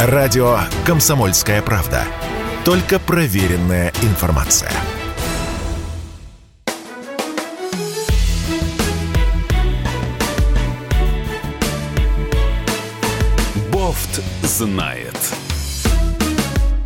[0.00, 2.04] Радио «Комсомольская правда».
[2.64, 4.70] Только проверенная информация.
[13.72, 15.16] Бофт знает.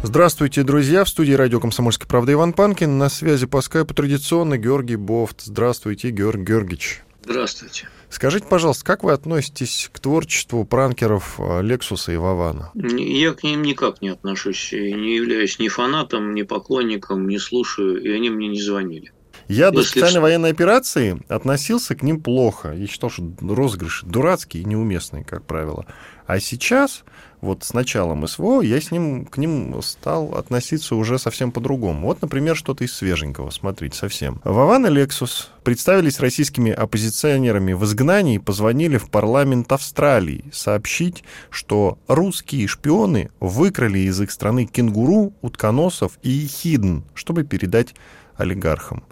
[0.03, 1.05] Здравствуйте, друзья.
[1.05, 2.97] В студии радио «Комсомольская правда» Иван Панкин.
[2.97, 5.43] На связи по скайпу традиционно Георгий Бофт.
[5.43, 7.03] Здравствуйте, Георгий Георгиевич.
[7.25, 7.89] Здравствуйте.
[8.09, 12.70] Скажите, пожалуйста, как вы относитесь к творчеству пранкеров э, Лексуса и Вавана?
[12.75, 14.73] Я к ним никак не отношусь.
[14.73, 19.12] Не являюсь ни фанатом, ни поклонником, не слушаю, и они мне не звонили.
[19.48, 22.73] Я Если до специальной военной операции относился к ним плохо.
[22.73, 25.86] Я считал, что розыгрыш дурацкий и неуместный, как правило.
[26.27, 27.05] А сейчас
[27.42, 32.06] вот с началом СВО я с ним, к ним стал относиться уже совсем по-другому.
[32.06, 34.41] Вот, например, что-то из свеженького, смотрите, совсем.
[34.45, 41.98] Вован и Лексус представились российскими оппозиционерами в изгнании и позвонили в парламент Австралии сообщить, что
[42.06, 47.95] русские шпионы выкрали из их страны кенгуру, утконосов и ехидн, чтобы передать
[48.36, 49.02] олигархам.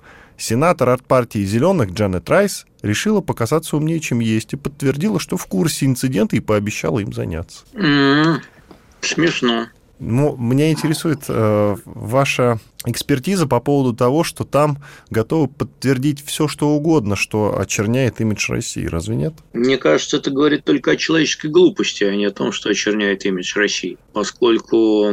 [0.41, 5.45] Сенатор от партии «Зеленых» Джанет Райс решила показаться умнее, чем есть, и подтвердила, что в
[5.45, 7.67] курсе инцидента и пообещала им заняться.
[7.75, 8.39] Mm,
[9.03, 9.67] смешно.
[10.01, 14.79] Ну, меня интересует э, ваша экспертиза по поводу того, что там
[15.11, 18.87] готовы подтвердить все, что угодно, что очерняет имидж России.
[18.87, 19.35] Разве нет?
[19.53, 23.59] Мне кажется, это говорит только о человеческой глупости, а не о том, что очерняет имидж
[23.59, 23.99] России.
[24.15, 25.13] Поскольку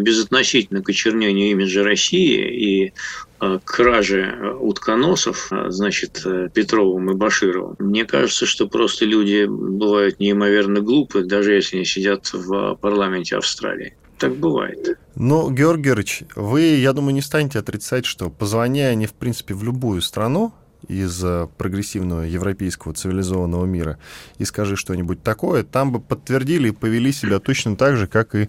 [0.00, 2.92] безотносительно к очернению имиджа России и
[3.40, 7.76] э, краже утконосов, э, значит, э, Петровым и Башировым.
[7.78, 13.94] Мне кажется, что просто люди бывают неимоверно глупы, даже если они сидят в парламенте Австралии.
[14.18, 14.98] Так бывает.
[15.14, 19.62] Ну, Георгий Георгиевич, вы, я думаю, не станете отрицать, что позвоняя они, в принципе, в
[19.62, 20.52] любую страну
[20.88, 23.98] из э, прогрессивного европейского цивилизованного мира
[24.38, 28.48] и скажи что-нибудь такое, там бы подтвердили и повели себя точно так же, как и,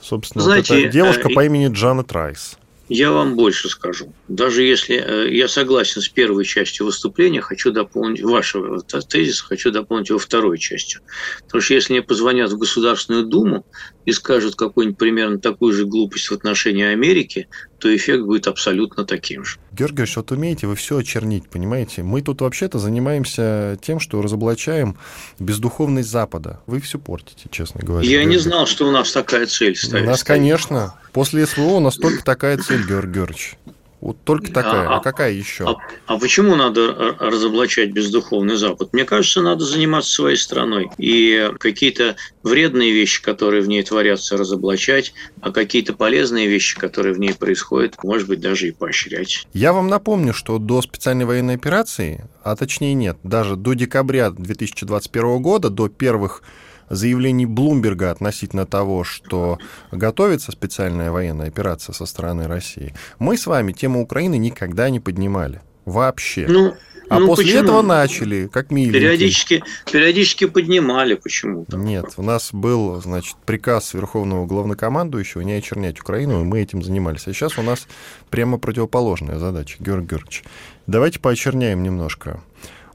[0.00, 2.58] собственно, Знаете, вот эта девушка э, по имени Джанет Райс.
[2.88, 4.14] Я вам больше скажу.
[4.28, 10.10] Даже если э, я согласен с первой частью выступления, хочу дополнить вашего тезиса, хочу дополнить
[10.10, 11.00] его второй частью.
[11.44, 13.66] Потому что если мне позвонят в Государственную Думу
[14.04, 17.48] и скажут какую-нибудь примерно такую же глупость в отношении Америки,
[17.78, 19.58] то эффект будет абсолютно таким же.
[19.76, 22.02] Георгий Георгиевич, вот умеете вы все очернить, понимаете?
[22.02, 24.96] Мы тут вообще-то занимаемся тем, что разоблачаем
[25.38, 26.60] бездуховность Запада.
[26.66, 28.08] Вы все портите, честно говоря.
[28.08, 30.02] Я не знал, что у нас такая цель стоит.
[30.02, 30.94] У нас, конечно.
[31.12, 33.58] После СВО у нас только такая цель, Георгий Георгиевич.
[34.00, 34.88] Вот только такая.
[34.88, 35.64] А, а какая еще?
[35.64, 35.76] А,
[36.06, 38.92] а почему надо разоблачать бездуховный Запад?
[38.92, 40.90] Мне кажется, надо заниматься своей страной.
[40.98, 47.18] И какие-то вредные вещи, которые в ней творятся, разоблачать, а какие-то полезные вещи, которые в
[47.18, 49.46] ней происходят, может быть, даже и поощрять.
[49.52, 55.40] Я вам напомню, что до специальной военной операции, а точнее нет, даже до декабря 2021
[55.40, 56.42] года, до первых
[56.88, 59.58] заявлений Блумберга относительно того, что
[59.92, 65.60] готовится специальная военная операция со стороны России, мы с вами тему Украины никогда не поднимали.
[65.84, 66.46] Вообще.
[66.48, 66.74] Ну,
[67.08, 67.62] а ну, после почему?
[67.62, 69.00] этого начали, как миленькие.
[69.00, 71.76] Периодически, периодически поднимали почему-то.
[71.76, 77.28] Нет, у нас был, значит, приказ Верховного Главнокомандующего не очернять Украину, и мы этим занимались.
[77.28, 77.86] А сейчас у нас
[78.30, 80.44] прямо противоположная задача, Георгий Георгиевич.
[80.86, 82.42] Давайте поочерняем немножко.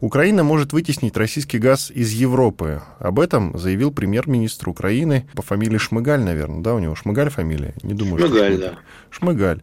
[0.01, 2.81] Украина может вытеснить российский газ из Европы.
[2.97, 6.61] Об этом заявил премьер-министр Украины по фамилии Шмыгаль, наверное.
[6.61, 7.75] Да, у него Шмыгаль фамилия?
[7.83, 8.59] Не думаю, Шмыгаль, что Шмыгаль.
[8.59, 8.79] да.
[9.11, 9.61] Шмыгаль.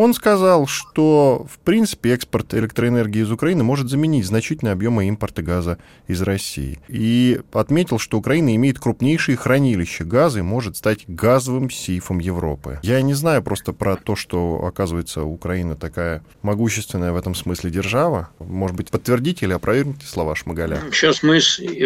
[0.00, 5.76] Он сказал, что, в принципе, экспорт электроэнергии из Украины может заменить значительные объемы импорта газа
[6.08, 6.78] из России.
[6.88, 12.80] И отметил, что Украина имеет крупнейшие хранилища газа и может стать газовым сейфом Европы.
[12.82, 18.30] Я не знаю просто про то, что, оказывается, Украина такая могущественная в этом смысле держава.
[18.38, 20.80] Может быть, подтвердите или опровергните слова Шмагаля?
[20.92, 21.40] Сейчас мы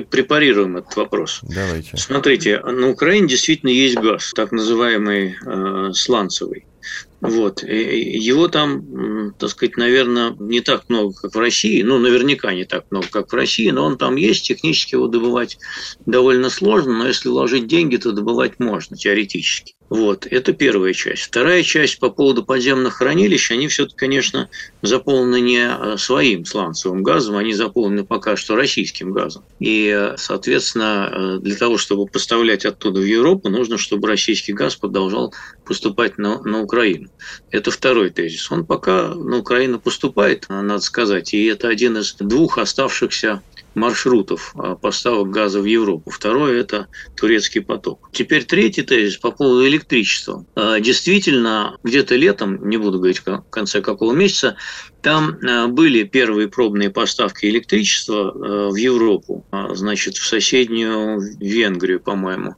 [0.08, 1.40] препарируем этот вопрос.
[1.42, 1.96] Давайте.
[1.96, 6.64] Смотрите, на Украине действительно есть газ, так называемый э, сланцевый.
[7.26, 7.62] Вот.
[7.62, 11.80] Его там, так сказать, наверное, не так много, как в России.
[11.80, 14.46] Ну, наверняка не так много, как в России, но он там есть.
[14.46, 15.56] Технически его добывать
[16.04, 19.73] довольно сложно, но если вложить деньги, то добывать можно, теоретически.
[19.90, 21.22] Вот, это первая часть.
[21.24, 24.48] Вторая часть по поводу подземных хранилищ, они все-таки, конечно,
[24.82, 29.44] заполнены не а, своим сланцевым газом, они заполнены пока что российским газом.
[29.60, 35.34] И, соответственно, э, для того, чтобы поставлять оттуда в Европу, нужно, чтобы российский газ продолжал
[35.66, 37.10] поступать на, на Украину.
[37.50, 38.50] Это второй тезис.
[38.50, 43.42] Он пока на Украину поступает, надо сказать, и это один из двух оставшихся
[43.74, 46.10] маршрутов а, поставок газа в Европу.
[46.10, 48.10] Второе– это турецкий поток.
[48.12, 50.44] Теперь третий тезис по поводу электричества.
[50.54, 54.56] А, действительно, где-то летом, не буду говорить в конце какого месяца,
[55.04, 62.00] Там э, были первые пробные поставки электричества э, в Европу, а, значит, в соседнюю Венгрию,
[62.00, 62.54] по-моему.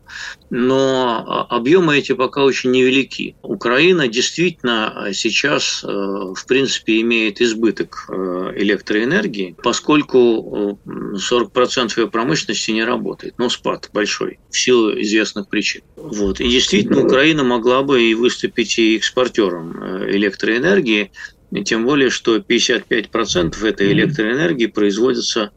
[0.49, 3.35] Но а, объемы эти пока очень невелики.
[3.43, 13.35] Украина действительно сейчас, э, в принципе, имеет избыток электроэнергии, поскольку 40% ее промышленности не работает.
[13.39, 15.83] Ну, спад большой, в силу известных причин.
[15.97, 16.39] Вот.
[16.39, 21.11] И действительно, Украина могла бы и выступить и экспортером электроэнергии,
[21.51, 25.53] и тем более, что 55% этой электроэнергии производится,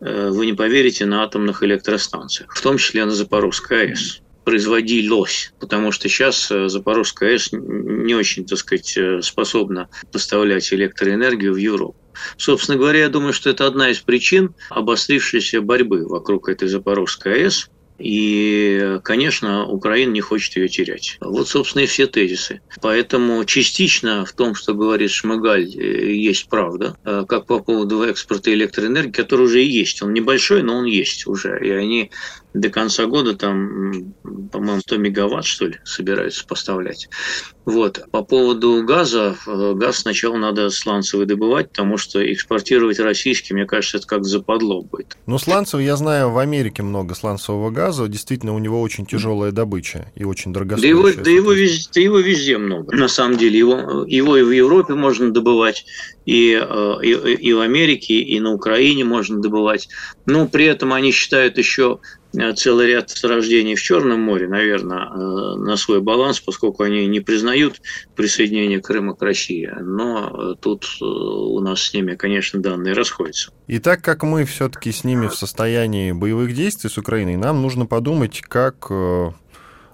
[0.00, 4.20] э, вы не поверите, на атомных электростанциях, в том числе на Запорожской АЭС.
[4.44, 11.54] Производилось, потому что сейчас э, Запорожская АЭС не очень, так сказать, э, способна поставлять электроэнергию
[11.54, 11.96] в Европу.
[12.36, 17.70] Собственно говоря, я думаю, что это одна из причин обострившейся борьбы вокруг этой Запорожской АЭС,
[18.00, 21.18] и, конечно, Украина не хочет ее терять.
[21.20, 22.60] Вот, собственно, и все тезисы.
[22.80, 28.52] Поэтому частично в том, что говорит Шмыгаль, э, есть правда, э, как по поводу экспорта
[28.52, 30.02] электроэнергии, который уже есть.
[30.02, 31.60] Он небольшой, но он есть уже.
[31.62, 32.10] И они
[32.54, 34.14] до конца года там,
[34.50, 37.08] по-моему, 100 мегаватт, что ли, собираются поставлять.
[37.64, 38.04] Вот.
[38.10, 43.98] По поводу газа, э, газ сначала надо сланцевый добывать, потому что экспортировать российский, мне кажется,
[43.98, 45.16] это как западло будет.
[45.26, 50.10] Ну, сланцевый, я знаю, в Америке много сланцевого газа, действительно, у него очень тяжелая добыча
[50.16, 51.02] и очень дорогостоящая.
[51.02, 53.58] Да его, да его, везде, да его везде много, на самом деле.
[53.58, 55.84] Его, его и в Европе можно добывать,
[56.26, 59.88] и, э, и, и в Америке, и на Украине можно добывать.
[60.26, 62.00] Но при этом они считают еще
[62.56, 67.80] целый ряд рождений в Черном море, наверное, э, на свой баланс, поскольку они не признают
[68.16, 69.70] присоединение Крыма к России.
[69.80, 73.52] Но э, тут у нас с ними, конечно, данные расходятся.
[73.66, 77.86] И так как мы все-таки с ними в состоянии боевых действий с Украиной, нам нужно
[77.86, 78.90] подумать, как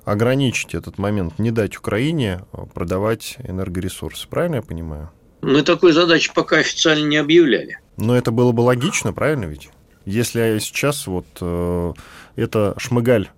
[0.04, 2.44] ограничить этот момент, не дать Украине
[2.74, 4.28] продавать энергоресурсы.
[4.28, 5.10] Правильно я понимаю?
[5.42, 7.78] Мы такой задачи пока официально не объявляли.
[7.96, 9.68] Но это было бы логично, правильно ведь?
[10.06, 11.92] Если сейчас вот э,
[12.36, 13.28] это Шмыгаль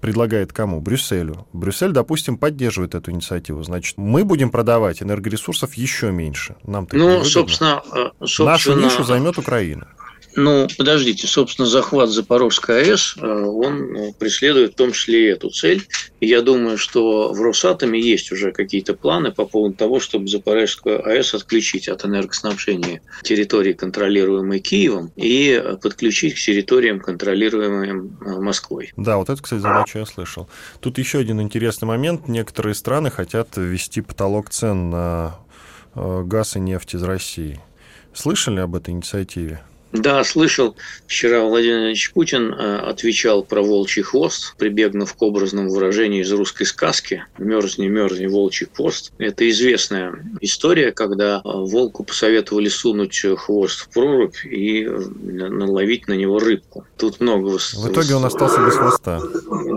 [0.00, 0.80] предлагает кому?
[0.80, 1.46] Брюсселю.
[1.52, 3.62] Брюссель, допустим, поддерживает эту инициативу.
[3.64, 6.54] Значит, мы будем продавать энергоресурсов еще меньше.
[6.62, 9.88] Нам ну, собственно, э, собственно, нашу нишу займет Украина.
[10.34, 15.50] Ну, подождите, собственно, захват Запорожской АЭС, э, он э, преследует в том числе и эту
[15.50, 15.86] цель.
[16.20, 21.34] Я думаю, что в Росатоме есть уже какие-то планы по поводу того, чтобы Запорожскую АЭС
[21.34, 28.92] отключить от энергоснабжения территории, контролируемой Киевом, и подключить к территориям, контролируемым э, Москвой.
[28.96, 30.48] Да, вот это, кстати, задачу я слышал.
[30.80, 32.28] Тут еще один интересный момент.
[32.28, 35.36] Некоторые страны хотят ввести потолок цен на
[35.94, 37.60] газ и нефть из России.
[38.14, 39.60] Слышали об этой инициативе?
[39.92, 40.74] Да, слышал.
[41.06, 46.64] Вчера Владимир Владимирович Путин э, отвечал про волчий хвост, прибегнув к образному выражению из русской
[46.64, 49.12] сказки «Мерзни, мерзни, волчий хвост».
[49.18, 56.14] Это известная история, когда э, волку посоветовали сунуть хвост в прорубь и э, наловить на
[56.14, 56.86] него рыбку.
[56.96, 57.58] Тут много...
[57.58, 59.20] В итоге он остался без хвоста.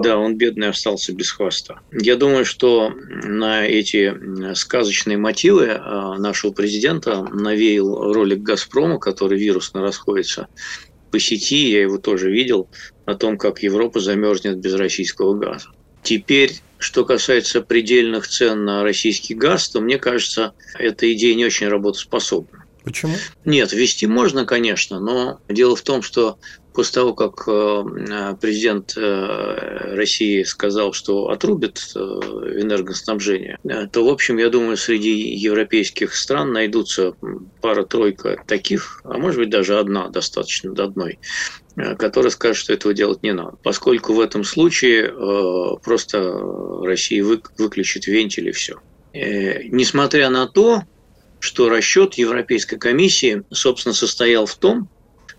[0.01, 1.81] Да, он бедный остался без хвоста.
[1.91, 5.77] Я думаю, что на эти сказочные мотивы
[6.17, 10.47] нашего президента навеял ролик «Газпрома», который вирусно расходится расходится
[11.11, 12.69] по сети, я его тоже видел,
[13.05, 15.69] о том, как Европа замерзнет без российского газа.
[16.03, 21.67] Теперь, что касается предельных цен на российский газ, то мне кажется, эта идея не очень
[21.67, 22.65] работоспособна.
[22.83, 23.15] Почему?
[23.45, 26.37] Нет, ввести можно, конечно, но дело в том, что
[26.75, 33.57] после того, как э, президент э, России сказал, что отрубит э, энергоснабжение,
[33.91, 37.13] то, в общем, я думаю, среди европейских стран найдутся
[37.61, 41.19] пара-тройка таких, а может быть даже одна, достаточно до одной,
[41.97, 43.57] которая скажет, что этого делать не надо.
[43.63, 45.11] Поскольку в этом случае
[45.83, 46.39] просто
[46.83, 48.79] Россия выключит вентиль и все.
[49.13, 50.83] Несмотря на то,
[51.39, 54.89] что расчет Европейской комиссии, собственно, состоял в том,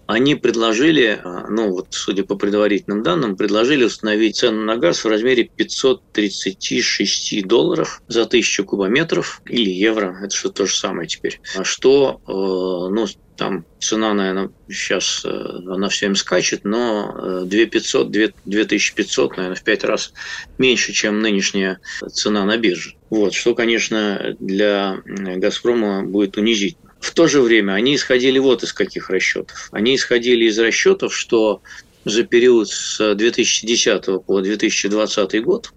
[0.07, 5.09] они предложили, а, ну вот судя по предварительным данным, предложили установить цену на газ в
[5.09, 11.41] размере 536 долларов за тысячу кубометров или евро, это что то же самое теперь.
[11.57, 18.11] А что, э, ну, там цена, наверное, сейчас э, она всем скачет, но 2500,
[18.45, 20.13] 2500, наверное, в 5 раз
[20.59, 21.79] меньше, чем нынешняя
[22.13, 22.95] цена на бирже.
[23.11, 26.86] Вот, что, конечно, для «Газпрома» будет унизительно.
[27.01, 29.69] В то же время они исходили вот из каких расчетов.
[29.73, 31.63] Они исходили из расчетов, что
[32.05, 35.73] за период с 2010 по 2020 год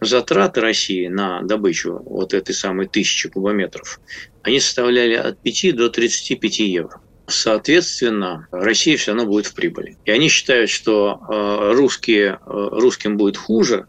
[0.00, 4.00] затраты России на добычу вот этой самой тысячи кубометров,
[4.42, 7.00] они составляли от 5 до 35 евро.
[7.26, 9.96] Соответственно, Россия все равно будет в прибыли.
[10.04, 13.86] И они считают, что э, русские, э, русским будет хуже,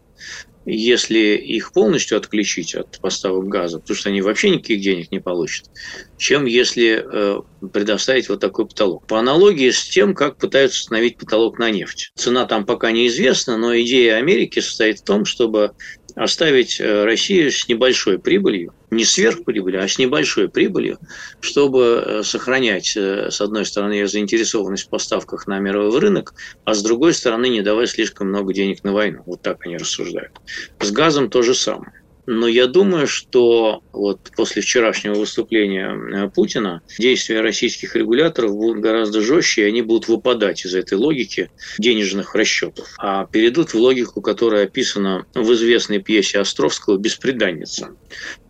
[0.66, 5.70] если их полностью отключить от поставок газа, потому что они вообще никаких денег не получат,
[6.16, 7.40] чем если э,
[7.72, 9.06] предоставить вот такой потолок.
[9.06, 12.12] По аналогии с тем, как пытаются установить потолок на нефть.
[12.16, 15.72] Цена там пока неизвестна, но идея Америки состоит в том, чтобы
[16.14, 20.98] оставить э, Россию с небольшой прибылью, не сверхприбылью, а с небольшой прибылью,
[21.40, 26.82] чтобы э, сохранять, э, с одной стороны, заинтересованность в поставках на мировой рынок, а с
[26.82, 29.22] другой стороны, не давать слишком много денег на войну.
[29.26, 30.32] Вот так они рассуждают.
[30.80, 32.03] С газом то же самое.
[32.26, 39.20] Но я думаю, что вот после вчерашнего выступления э, Путина действия российских регуляторов будут гораздо
[39.20, 44.64] жестче, и они будут выпадать из этой логики денежных расчетов, а перейдут в логику, которая
[44.64, 47.90] описана в известной пьесе Островского «Беспреданница».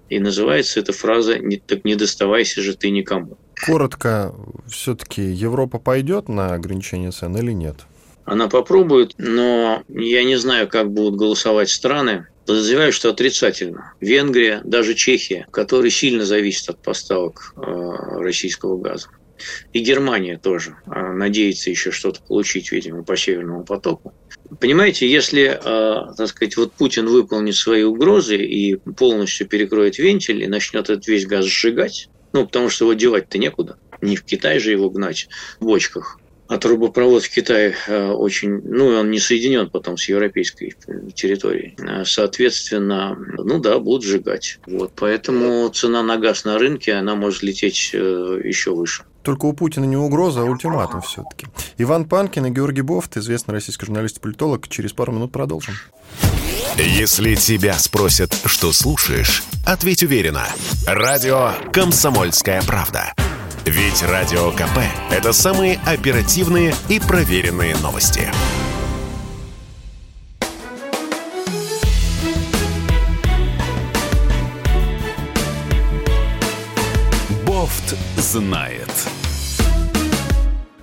[0.09, 3.39] И называется эта фраза «Так не доставайся же ты никому».
[3.67, 4.35] Коротко,
[4.69, 7.77] все-таки Европа пойдет на ограничение цен или нет?
[8.25, 12.27] Она попробует, но я не знаю, как будут голосовать страны.
[12.47, 13.95] Подозреваю, что отрицательно.
[14.01, 19.09] Венгрия, даже Чехия, которые сильно зависят от поставок э, российского газа.
[19.73, 24.15] И Германия тоже э, надеется еще что-то получить, видимо, по Северному потоку.
[24.61, 30.47] Понимаете, если, э, так сказать, вот Путин выполнит свои угрозы и полностью перекроет вентиль и
[30.47, 34.71] начнет этот весь газ сжигать, ну, потому что его девать-то некуда, не в Китай же
[34.71, 35.29] его гнать
[35.61, 40.75] в бочках, а трубопровод в Китае э, очень, ну, он не соединен потом с европейской
[41.15, 41.75] территорией.
[41.79, 44.59] Э, соответственно, ну да, будут сжигать.
[44.67, 49.05] Вот, поэтому цена на газ на рынке, она может лететь э, еще выше.
[49.23, 51.47] Только у Путина не угроза, а ультиматум все-таки.
[51.79, 54.69] Иван Панкин и Георгий Бофт, известный российский журналист и политолог.
[54.69, 55.75] Через пару минут продолжим.
[56.77, 60.47] Если тебя спросят, что слушаешь, ответь уверенно.
[60.87, 63.15] Радио «Комсомольская правда».
[63.67, 64.79] Ведь Радио КП–
[65.11, 68.29] это самые оперативные и проверенные новости.
[77.47, 78.91] Бофт знает.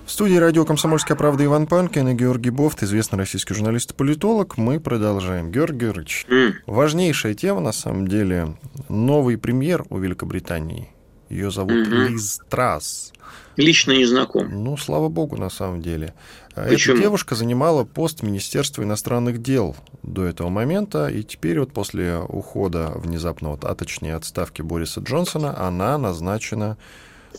[0.04, 4.58] В студии радио «Комсомольская правда» Иван Панкин и Георгий Бофт, известный российский журналист и политолог.
[4.58, 5.52] Мы продолжаем.
[5.52, 6.52] Георгий Георгиевич, mm.
[6.66, 8.56] важнейшая тема, на самом деле,
[8.88, 10.90] новый премьер у Великобритании–
[11.32, 11.94] ее зовут угу.
[11.94, 13.12] Лиз Трасс.
[13.56, 14.48] Лично не знаком.
[14.64, 16.14] Ну, слава богу, на самом деле.
[16.54, 16.94] Почему?
[16.94, 22.92] Эта девушка занимала пост Министерства иностранных дел до этого момента, и теперь вот после ухода
[22.94, 26.76] внезапного, а точнее отставки Бориса Джонсона, она назначена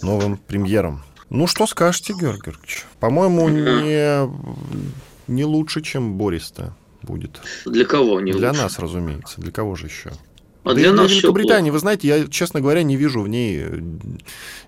[0.02, 1.04] новым премьером.
[1.30, 2.86] Ну, что скажете, Георгий Георгиевич?
[3.00, 4.30] По-моему, не,
[5.28, 7.42] не лучше, чем Борис-то будет.
[7.66, 8.62] Для кого не Для лучше?
[8.62, 9.42] нас, разумеется.
[9.42, 10.12] Для кого же еще?
[10.63, 13.27] А да для и нас для Великобритании, вы знаете, я, честно говоря, не вижу в
[13.27, 13.65] ней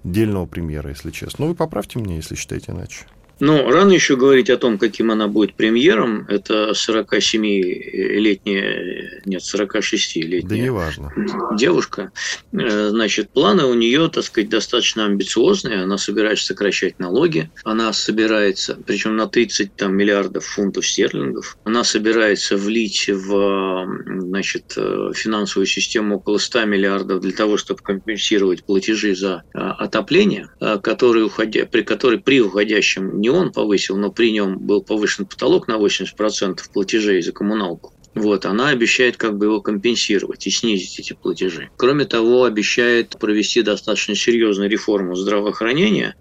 [0.04, 1.46] дельного премьера, если честно.
[1.46, 3.06] Ну, вы поправьте меня, если считаете иначе.
[3.40, 6.26] Ну, рано еще говорить о том, каким она будет премьером.
[6.30, 11.12] Это 47-летняя, нет, 46-летняя да неважно.
[11.58, 12.14] девушка.
[12.54, 15.84] Э, значит, планы у нее, так сказать, достаточно амбициозные.
[15.84, 17.52] Она собирается сокращать налоги.
[17.64, 21.58] Она собирается, причем на 30 там, миллиардов фунтов стерлингов.
[21.66, 28.64] Она собирается влить в значит, э, финансовую систему около 100 миллиардов для того, чтобы компенсировать
[28.64, 30.48] платежи за э, отопление,
[30.82, 35.68] которые, уходя, при, которые при уходящем не он повысил, но при нем был повышен потолок
[35.68, 37.92] на 80% платежей за коммуналку.
[38.14, 41.70] Вот, она обещает как бы его компенсировать и снизить эти платежи.
[41.76, 46.16] Кроме того, обещает провести достаточно серьезную реформу здравоохранения,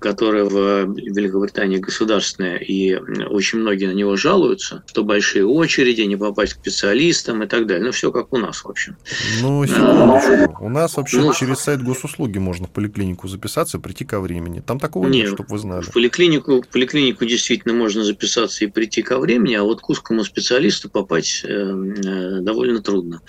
[0.00, 6.54] которое в Великобритании государственное, и очень многие на него жалуются, что большие очереди, не попасть
[6.54, 7.86] к специалистам и так далее.
[7.86, 8.96] Ну, все как у нас, в общем.
[9.40, 10.64] Ну, секундочку.
[10.64, 14.60] У нас вообще ну, через сайт госуслуги можно в поликлинику записаться, прийти ко времени.
[14.60, 15.82] Там такого нет, нет чтобы вы знали.
[15.82, 20.24] В поликлинику, в поликлинику действительно можно записаться и прийти ко времени, а вот к узкому
[20.24, 23.20] специалисту попасть э, э, довольно трудно.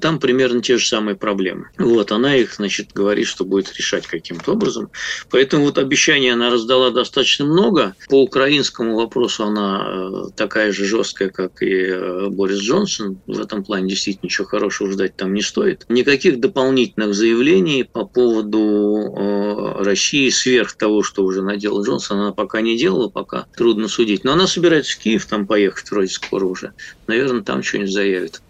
[0.00, 1.70] Там примерно те же самые проблемы.
[1.78, 4.90] Вот, она их, значит, говорит, что будет решать каким-то образом.
[5.30, 7.94] Поэтому вот обещаний она раздала достаточно много.
[8.08, 13.20] По украинскому вопросу она э, такая же жесткая, как и э, Борис Джонсон.
[13.26, 15.86] В этом плане действительно ничего хорошего ждать там не стоит.
[15.88, 22.60] Никаких дополнительных заявлений по поводу э, России сверх того, что уже наделал Джонсон, она пока
[22.60, 24.24] не делала, пока трудно судить.
[24.24, 26.72] Но она собирается в Киев там поехать вроде скоро уже.
[27.06, 28.40] Наверное, там что-нибудь заявит.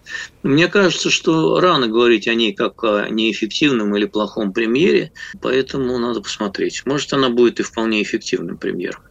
[0.43, 6.21] Мне кажется, что рано говорить о ней как о неэффективном или плохом премьере, поэтому надо
[6.21, 6.83] посмотреть.
[6.85, 9.01] Может, она будет и вполне эффективным премьером.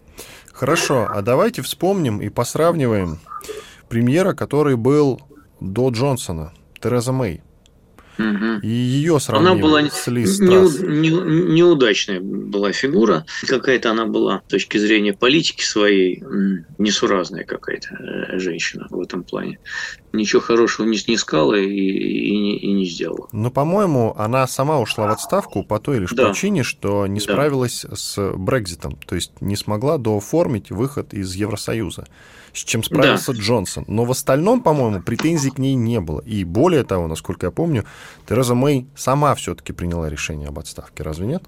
[0.53, 3.19] Хорошо, а давайте вспомним и посравниваем
[3.89, 5.21] премьера, который был
[5.61, 7.43] до Джонсона, Тереза Мэй.
[8.21, 8.61] Угу.
[8.63, 13.25] И ее сравнили она была с Лиз не, не, неудачная была фигура.
[13.47, 16.23] Какая-то она была с точки зрения политики своей
[16.79, 19.59] несуразная какая-то э, женщина в этом плане.
[20.13, 23.29] ничего хорошего не снискала и, и, не, и не сделала.
[23.33, 26.29] Но, по-моему, она сама ушла в отставку по той лишь да.
[26.29, 27.97] причине, что не справилась да.
[27.97, 32.07] с Брекзитом, то есть не смогла дооформить выход из Евросоюза,
[32.53, 33.39] с чем справился да.
[33.39, 33.85] Джонсон.
[33.89, 36.21] Но в остальном, по-моему, претензий к ней не было.
[36.21, 37.85] И более того, насколько я помню,
[38.29, 41.43] Тереза Мэй сама все-таки приняла решение об отставке, разве нет?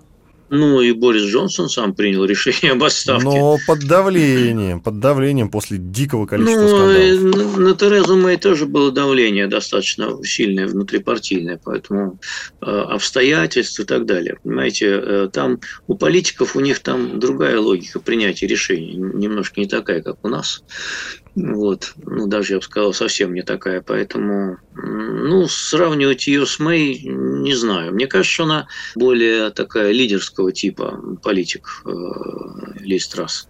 [0.55, 3.25] Ну и Борис Джонсон сам принял решение об отставке.
[3.25, 7.57] Но под давлением, под давлением после дикого количества ну, скандалов.
[7.57, 12.21] На, на Терезу Мэй тоже было давление достаточно сильное внутрипартийное, поэтому
[12.61, 14.37] э, обстоятельства и так далее.
[14.43, 20.03] Понимаете, э, там у политиков у них там другая логика принятия решений, немножко не такая,
[20.03, 20.63] как у нас.
[21.35, 21.95] Вот.
[21.97, 23.81] Ну, даже, я бы сказал, совсем не такая.
[23.81, 27.93] Поэтому, ну, сравнивать ее с Мэй, не знаю.
[27.95, 31.91] Мне кажется, что она более такая лидерского типа политик, э,
[32.81, 33.49] Лиз Трасс.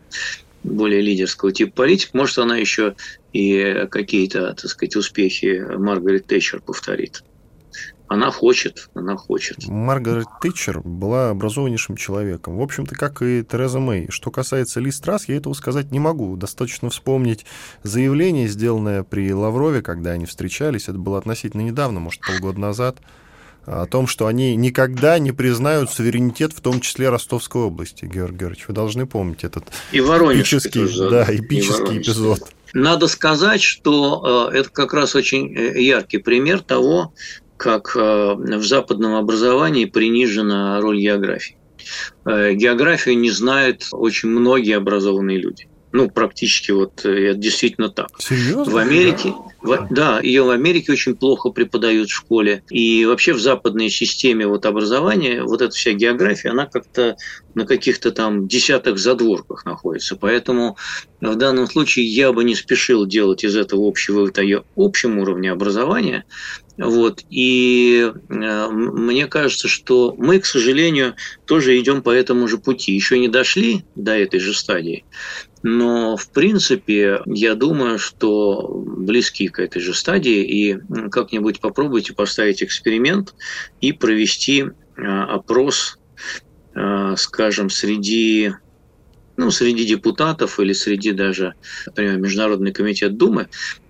[0.62, 2.14] Более лидерского типа политик.
[2.14, 2.94] Может, она еще
[3.32, 7.24] и какие-то, так сказать, успехи Маргарет Тэтчер повторит.
[8.12, 9.66] Она хочет, она хочет.
[9.68, 12.58] Маргарет Тэтчер была образованнейшим человеком.
[12.58, 14.08] В общем-то, как и Тереза Мэй.
[14.10, 16.36] Что касается Ли Страс, я этого сказать не могу.
[16.36, 17.46] Достаточно вспомнить
[17.84, 20.88] заявление, сделанное при Лаврове, когда они встречались.
[20.90, 22.98] Это было относительно недавно, может, полгода назад
[23.64, 28.68] о том, что они никогда не признают суверенитет, в том числе Ростовской области, Георгий Георгиевич.
[28.68, 32.40] Вы должны помнить этот и эпический, тоже, да, эпический и эпизод.
[32.74, 37.12] Надо сказать, что э, это как раз очень э, яркий пример того,
[37.62, 41.56] как э, в западном образовании принижена роль географии.
[42.24, 45.68] Э, географию не знают очень многие образованные люди.
[45.92, 48.08] Ну, практически вот э, это действительно так.
[48.18, 48.64] Серьезно?
[48.64, 52.64] В Америке, в, да, ее в Америке очень плохо преподают в школе.
[52.68, 57.16] И вообще в западной системе вот образования вот эта вся география, она как-то
[57.54, 60.16] на каких-то там десятых задворках находится.
[60.16, 60.76] Поэтому
[61.20, 64.42] в данном случае я бы не спешил делать из этого общего это
[64.74, 66.24] общем уровне образования.
[66.78, 67.22] Вот.
[67.30, 71.14] И э, мне кажется, что мы, к сожалению,
[71.44, 72.92] тоже идем по этому же пути.
[72.92, 75.04] Еще не дошли до этой же стадии.
[75.62, 80.78] Но, в принципе, я думаю, что близки к этой же стадии, и
[81.10, 83.34] как-нибудь попробуйте поставить эксперимент
[83.80, 85.98] и провести э, опрос,
[86.74, 88.52] э, скажем, среди
[89.36, 91.54] ну, среди депутатов или среди даже,
[91.86, 93.48] например, Международный комитет Думы,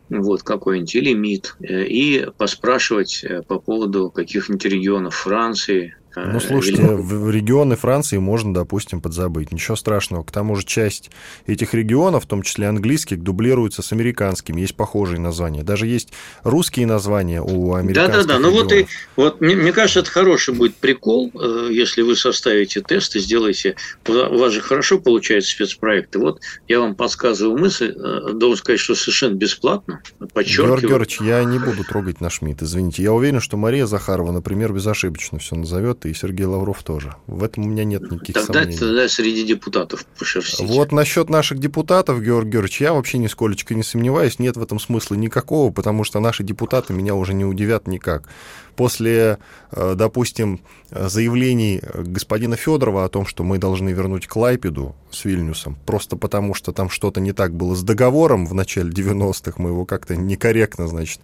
[0.09, 7.31] вот какой-нибудь, или МИД, э, и поспрашивать по поводу каких-нибудь регионов Франции, ну, слушайте, в
[7.31, 9.53] регионы Франции можно, допустим, подзабыть.
[9.53, 10.23] Ничего страшного.
[10.23, 11.11] К тому же часть
[11.47, 14.61] этих регионов, в том числе английских, дублируется с американскими.
[14.61, 15.63] Есть похожие названия.
[15.63, 18.39] Даже есть русские названия у американских Да-да-да.
[18.39, 22.81] Ну, вот, и, вот мне, мне кажется, это хороший будет прикол, э, если вы составите
[22.81, 23.77] тест и сделаете...
[24.07, 26.19] У вас же хорошо получаются спецпроекты.
[26.19, 27.95] Вот я вам подсказываю мысль.
[27.97, 30.03] Э, должен сказать, что совершенно бесплатно.
[30.33, 30.81] Подчеркиваю.
[30.81, 33.03] Георгий Георгиевич, я не буду трогать наш МИД, извините.
[33.03, 37.15] Я уверен, что Мария Захарова, например, безошибочно все назовет и Сергей Лавров тоже.
[37.27, 38.79] В этом у меня нет никаких тогда, сомнений.
[38.79, 40.65] Тогда среди депутатов пошерстите.
[40.65, 45.15] Вот насчет наших депутатов, Георгий Георгиевич, я вообще нисколечко не сомневаюсь, нет в этом смысла
[45.15, 48.29] никакого, потому что наши депутаты меня уже не удивят никак.
[48.77, 49.39] После,
[49.71, 50.61] э, допустим,
[50.91, 56.73] заявлений господина Федорова о том, что мы должны вернуть Клайпеду с Вильнюсом, просто потому что
[56.73, 61.21] там что-то не так было с договором в начале 90-х, мы его как-то некорректно, значит,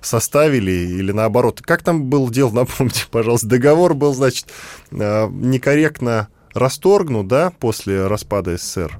[0.00, 1.60] составили, или наоборот.
[1.62, 4.46] Как там был дело, напомните, пожалуйста, договор был, значит,
[4.90, 8.98] э, некорректно расторгнут, да, после распада СССР.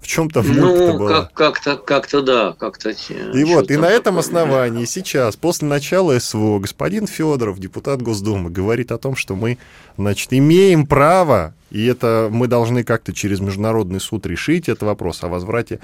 [0.00, 1.22] В чем-то ну, была.
[1.22, 2.90] Как, как-то, как-то да, как-то.
[2.90, 8.92] И вот, и на этом основании сейчас, после начала СВО, господин Федоров, депутат Госдумы, говорит
[8.92, 9.58] о том, что мы,
[9.96, 15.28] значит, имеем право, и это мы должны как-то через международный суд решить этот вопрос о
[15.28, 15.80] возврате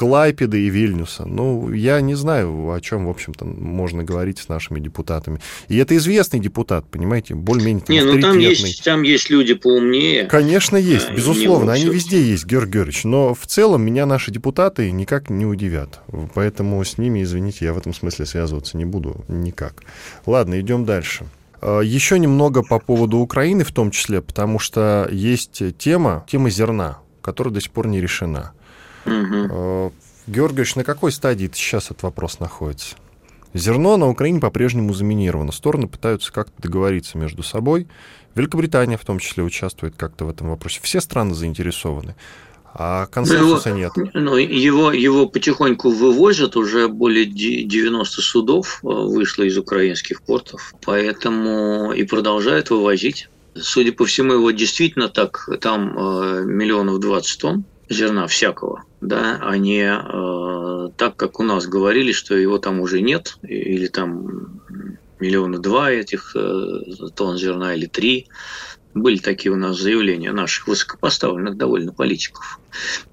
[0.00, 1.26] Клайпеда и Вильнюса.
[1.26, 5.40] Ну, я не знаю, о чем, в общем-то, можно говорить с нашими депутатами.
[5.68, 10.24] И это известный депутат, понимаете, более-менее Не, ну там есть, там есть люди поумнее.
[10.24, 13.04] Конечно, есть, а, безусловно, они везде есть, Георгий Георгиевич.
[13.04, 16.00] Но в целом меня наши депутаты никак не удивят.
[16.34, 19.82] Поэтому с ними, извините, я в этом смысле связываться не буду никак.
[20.24, 21.26] Ладно, идем дальше.
[21.60, 27.00] А, Еще немного по поводу Украины в том числе, потому что есть тема, тема зерна,
[27.20, 28.52] которая до сих пор не решена.
[29.06, 29.92] Угу.
[30.26, 32.96] Георгиевич, на какой стадии сейчас этот вопрос находится?
[33.52, 35.50] Зерно на Украине по-прежнему заминировано.
[35.50, 37.88] Стороны пытаются как-то договориться между собой.
[38.36, 40.78] Великобритания в том числе участвует как-то в этом вопросе.
[40.82, 42.14] Все страны заинтересованы.
[42.72, 43.92] А консенсуса его, нет.
[44.14, 51.92] Ну, его, его потихоньку вывозят, уже более 90 судов э, вышло из украинских портов, поэтому
[51.92, 53.28] и продолжают вывозить.
[53.56, 59.56] Судя по всему, его действительно так, там э, миллионов 20 тонн зерна всякого да, а
[59.56, 64.60] не э, так, как у нас говорили, что его там уже нет, или там
[65.18, 66.80] миллиона два этих э,
[67.14, 68.28] тонн зерна или три.
[68.92, 72.58] Были такие у нас заявления наших высокопоставленных довольно политиков.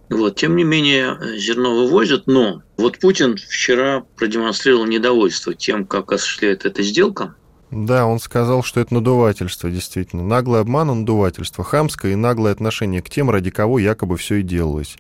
[0.09, 6.65] Вот, тем не менее, зерно вывозят, но вот Путин вчера продемонстрировал недовольство тем, как осуществляет
[6.65, 7.35] эта сделка.
[7.71, 10.23] Да, он сказал, что это надувательство, действительно.
[10.23, 14.97] Наглый обман, надувательство, хамское и наглое отношение к тем, ради кого якобы все и делалось.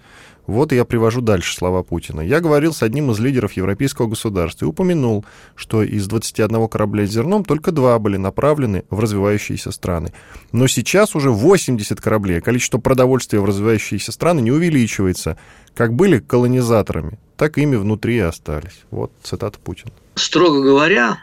[0.47, 2.21] Вот я привожу дальше слова Путина.
[2.21, 5.25] Я говорил с одним из лидеров европейского государства и упомянул,
[5.55, 10.13] что из 21 корабля с зерном только два были направлены в развивающиеся страны.
[10.53, 15.37] Но сейчас уже 80 кораблей, а количество продовольствия в развивающиеся страны не увеличивается.
[15.75, 18.85] Как были колонизаторами, так ими внутри и остались.
[18.89, 19.91] Вот цитата Путина.
[20.15, 21.19] Строго говоря,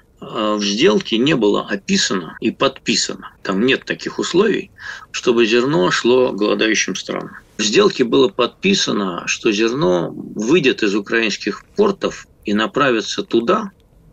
[0.57, 3.31] в сделке не было описано и подписано.
[3.43, 4.71] Там нет таких условий,
[5.11, 7.37] чтобы зерно шло голодающим странам.
[7.57, 13.71] В сделке было подписано, что зерно выйдет из украинских портов и направится туда,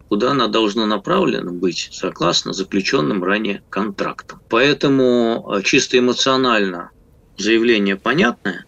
[0.09, 4.41] куда оно должно направлено быть, согласно заключенным ранее контрактам.
[4.49, 6.91] Поэтому э, чисто эмоционально
[7.37, 8.65] заявление понятное,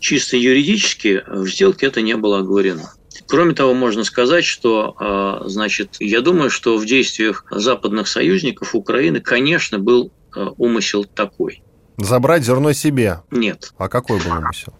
[0.00, 2.92] чисто юридически в сделке это не было оговорено.
[3.26, 9.20] Кроме того, можно сказать, что, э, значит, я думаю, что в действиях западных союзников Украины,
[9.20, 11.62] конечно, был э, умысел такой.
[11.96, 13.20] Забрать зерно себе?
[13.30, 13.72] Нет.
[13.78, 14.72] А какой был умысел?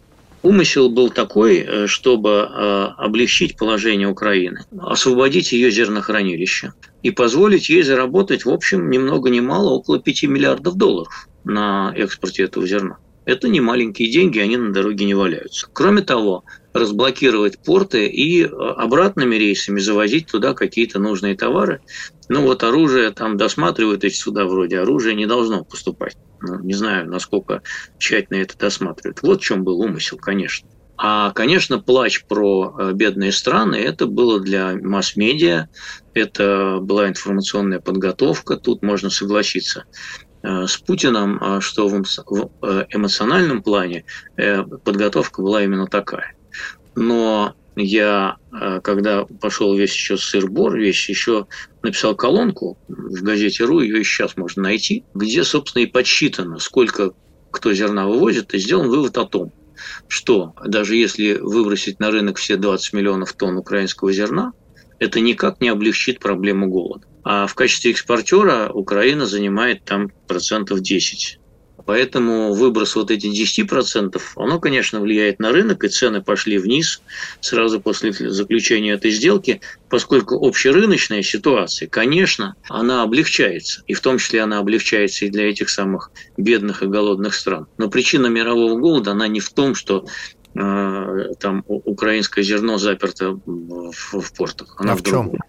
[0.43, 7.83] Умысел был такой, э, чтобы э, облегчить положение Украины, освободить ее зернохранилище и позволить ей
[7.83, 12.99] заработать, в общем, ни много ни мало, около 5 миллиардов долларов на экспорте этого зерна.
[13.27, 15.69] Это не маленькие деньги, они на дороге не валяются.
[15.73, 21.81] Кроме того, разблокировать порты и э, обратными рейсами завозить туда какие-то нужные товары.
[22.29, 26.17] Ну вот оружие там досматривают эти суда вроде, оружие не должно поступать.
[26.41, 27.63] Ну, не знаю, насколько
[27.99, 29.23] тщательно это досматривают.
[29.23, 30.69] Вот в чем был умысел, конечно.
[30.97, 35.69] А, конечно, плач про э, бедные страны– это было для масс-медиа,
[36.15, 39.85] это была информационная подготовка, тут можно согласиться
[40.47, 41.97] с Путиным, что в
[42.91, 44.05] эмоциональном плане
[44.37, 46.37] подготовка была именно такая.
[46.95, 51.47] Но я, э, когда пошел весь еще сыр-бор, весь еще
[51.83, 57.13] написал колонку в газете «Ру», ее и сейчас можно найти, где, собственно, и подсчитано, сколько
[57.51, 59.53] кто зерна вывозит, и сделан вывод о том,
[60.09, 64.53] что даже если выбросить на рынок все 20 миллионов тонн украинского зерна,
[64.99, 67.07] это никак не облегчит проблему голода.
[67.25, 71.39] А в качестве экспортера Украина занимает там процентов 10
[71.87, 77.01] Поэтому выброс вот этих 10%, оно, конечно, влияет на рынок, и цены пошли вниз
[77.41, 83.83] сразу после заключения этой сделки, поскольку общерыночная ситуация, конечно, она облегчается.
[83.87, 87.69] И в том числе она облегчается и для этих самых бедных и голодных стран.
[87.79, 90.07] Но причина мирового голода, она не в том, что
[90.57, 94.77] там украинское зерно заперто в, в портах.
[94.79, 95.31] Она а в, в чем?
[95.31, 95.41] Другом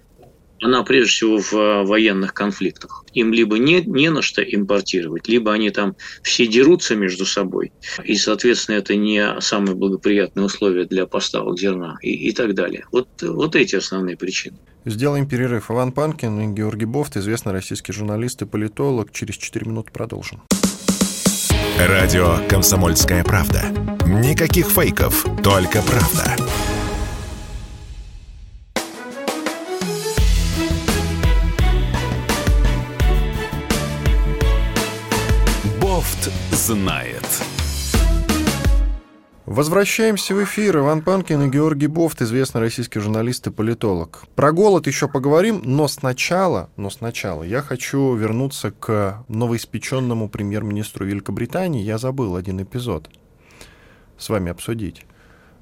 [0.61, 3.03] она прежде всего в э, военных конфликтах.
[3.13, 7.71] Им либо не, не на что импортировать, либо они там все дерутся между собой,
[8.03, 12.85] и, соответственно, это не самые благоприятные условия для поставок зерна и, и так далее.
[12.91, 14.57] Вот, вот эти основные причины.
[14.85, 15.69] Сделаем перерыв.
[15.69, 19.11] Иван Панкин и Георгий Бофт, известный российский журналист и политолог.
[19.11, 20.43] Через 4 минуты продолжим.
[21.77, 23.96] Радио «Комсомольская правда».
[24.07, 26.35] Никаких фейков, только правда.
[36.67, 37.23] знает.
[39.45, 40.79] Возвращаемся в эфир.
[40.79, 44.25] Иван Панкин и Георгий Бофт, известный российский журналист и политолог.
[44.35, 51.83] Про голод еще поговорим, но сначала, но сначала я хочу вернуться к новоиспеченному премьер-министру Великобритании.
[51.83, 53.09] Я забыл один эпизод
[54.17, 55.05] с вами обсудить.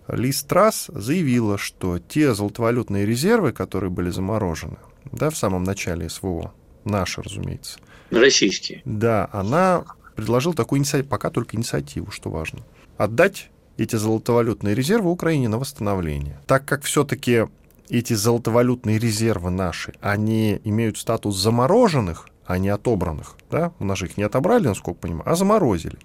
[0.07, 4.77] Лиз Трасс заявила, что те золотовалютные резервы, которые были заморожены
[5.11, 7.79] да, в самом начале СВО, наши, разумеется.
[8.11, 8.81] Российские.
[8.85, 12.59] Да, она предложил такую инициативу, пока только инициативу, что важно.
[12.97, 16.39] Отдать эти золотовалютные резервы Украине на восстановление.
[16.47, 17.45] Так как все-таки
[17.89, 23.35] эти золотовалютные резервы наши, они имеют статус замороженных, а не отобранных.
[23.49, 23.71] Да?
[23.79, 25.97] У нас же их не отобрали, насколько понимаю, а заморозили.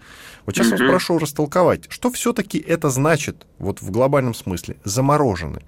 [0.46, 0.78] Вот сейчас mm-hmm.
[0.78, 5.62] вас прошу растолковать, что все-таки это значит вот в глобальном смысле заморожены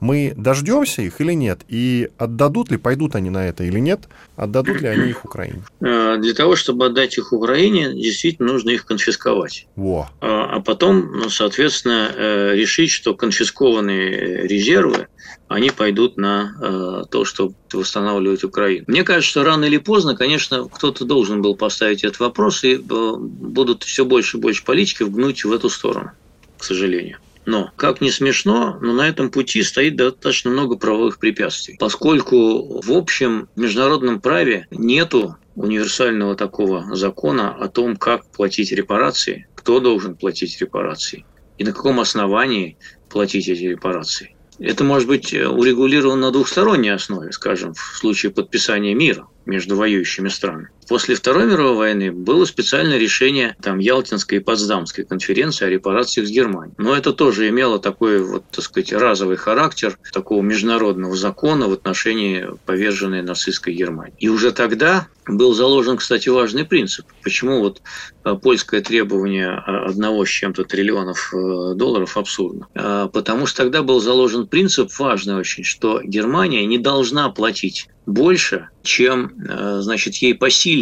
[0.00, 1.60] мы дождемся их или нет?
[1.68, 4.08] И отдадут ли, пойдут они на это или нет?
[4.36, 5.62] Отдадут ли они их Украине?
[5.80, 9.66] Э, для того, чтобы отдать их Украине, действительно нужно их конфисковать.
[9.76, 10.10] Во.
[10.20, 15.08] А, а потом, ну, соответственно, э, решить, что конфискованные резервы,
[15.48, 18.84] они пойдут на э, то, чтобы восстанавливать Украину.
[18.88, 23.84] Мне кажется, что рано или поздно, конечно, кто-то должен был поставить этот вопрос, и будут
[23.84, 26.10] все больше и больше политиков гнуть в эту сторону,
[26.58, 27.18] к сожалению.
[27.46, 32.90] Но, как не смешно, но на этом пути стоит достаточно много правовых препятствий, поскольку в
[32.90, 40.60] общем международном праве нету универсального такого закона о том, как платить репарации, кто должен платить
[40.60, 41.24] репарации
[41.56, 42.76] и на каком основании
[43.08, 44.36] платить эти репарации.
[44.58, 50.70] Это может быть урегулировано на двухсторонней основе, скажем, в случае подписания мира между воюющими странами.
[50.88, 56.30] После Второй мировой войны было специальное решение там, Ялтинской и Потсдамской конференции о репарациях с
[56.30, 56.74] Германией.
[56.78, 62.46] Но это тоже имело такой, вот, так сказать, разовый характер такого международного закона в отношении
[62.64, 64.14] поверженной нацистской Германии.
[64.18, 67.06] И уже тогда был заложен, кстати, важный принцип.
[67.22, 67.82] Почему вот
[68.24, 72.68] э, польское требование одного с чем-то триллионов э, долларов абсурдно?
[72.74, 78.68] А, потому что тогда был заложен принцип важный очень, что Германия не должна платить больше,
[78.82, 80.75] чем, э, значит, ей посильно.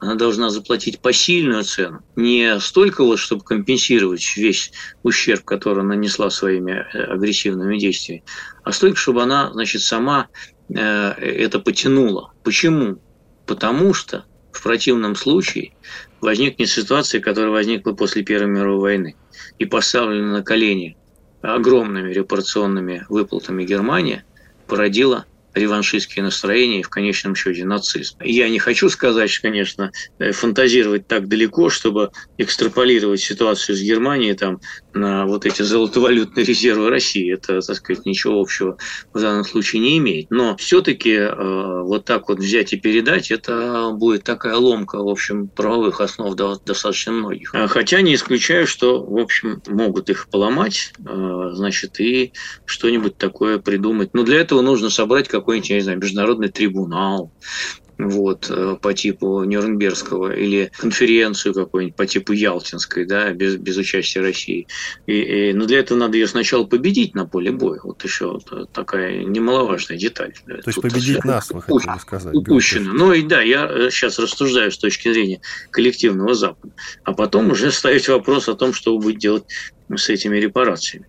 [0.00, 2.04] Она должна заплатить посильную цену.
[2.14, 4.70] Не столько вот, чтобы компенсировать весь
[5.02, 8.22] ущерб, который она нанесла своими э, агрессивными действиями,
[8.62, 10.28] а столько, чтобы она, значит, сама
[10.68, 12.32] э, это потянула.
[12.44, 13.00] Почему?
[13.46, 15.72] Потому что в противном случае
[16.20, 19.16] возникнет ситуация, которая возникла после Первой мировой войны
[19.58, 20.96] и поставлена на колени
[21.42, 24.24] огромными репарационными выплатами Германия
[24.66, 25.26] породила
[25.58, 28.16] реваншистские настроения и в конечном счете нацизм.
[28.20, 34.60] Я не хочу сказать, конечно, э, фантазировать так далеко, чтобы экстраполировать ситуацию с Германией там,
[34.94, 37.32] на вот эти золотовалютные резервы России.
[37.32, 38.76] Это, так сказать, ничего общего
[39.12, 40.30] в данном случае не имеет.
[40.30, 45.48] Но все-таки э, вот так вот взять и передать, это будет такая ломка, в общем,
[45.48, 47.54] правовых основ достаточно многих.
[47.54, 52.32] А хотя не исключаю, что, в общем, могут их поломать, э, значит, и
[52.64, 54.10] что-нибудь такое придумать.
[54.14, 57.32] Но для этого нужно собрать какой-нибудь, я не знаю, международный трибунал,
[57.96, 64.20] вот, э, по типу Нюрнбергского, или конференцию какую-нибудь по типу Ялтинской, да, без, без участия
[64.20, 64.68] России.
[65.06, 67.80] И, и, но для этого надо ее сначала победить на поле боя.
[67.82, 70.34] Вот еще вот э, такая немаловажная деталь.
[70.46, 72.34] То есть Тут победить нас, вы хотели сказать.
[72.34, 72.92] Упущено.
[72.92, 76.74] Ну и да, я сейчас э, рассуждаю с точки зрения коллективного Запада.
[77.04, 79.44] А потом уже ставить вопрос о том, что будет делать
[79.96, 81.06] с этими репарациями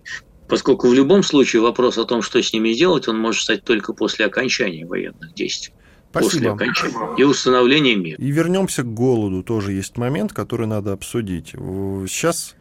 [0.49, 3.93] поскольку в любом случае вопрос о том, что с ними делать, он может стать только
[3.93, 5.73] после окончания военных действий.
[6.09, 6.31] Спасибо.
[6.31, 8.17] После окончания и установления мира.
[8.17, 9.43] И вернемся к голоду.
[9.43, 11.49] Тоже есть момент, который надо обсудить.
[11.49, 12.55] Сейчас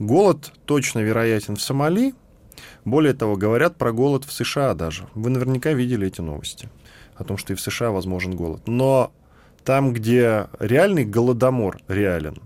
[0.00, 2.14] голод точно вероятен в Сомали.
[2.84, 5.06] Более того, говорят про голод в США даже.
[5.14, 6.68] Вы наверняка видели эти новости
[7.14, 8.66] о том, что и в США возможен голод.
[8.66, 9.12] Но
[9.64, 12.38] там, где реальный голодомор реален,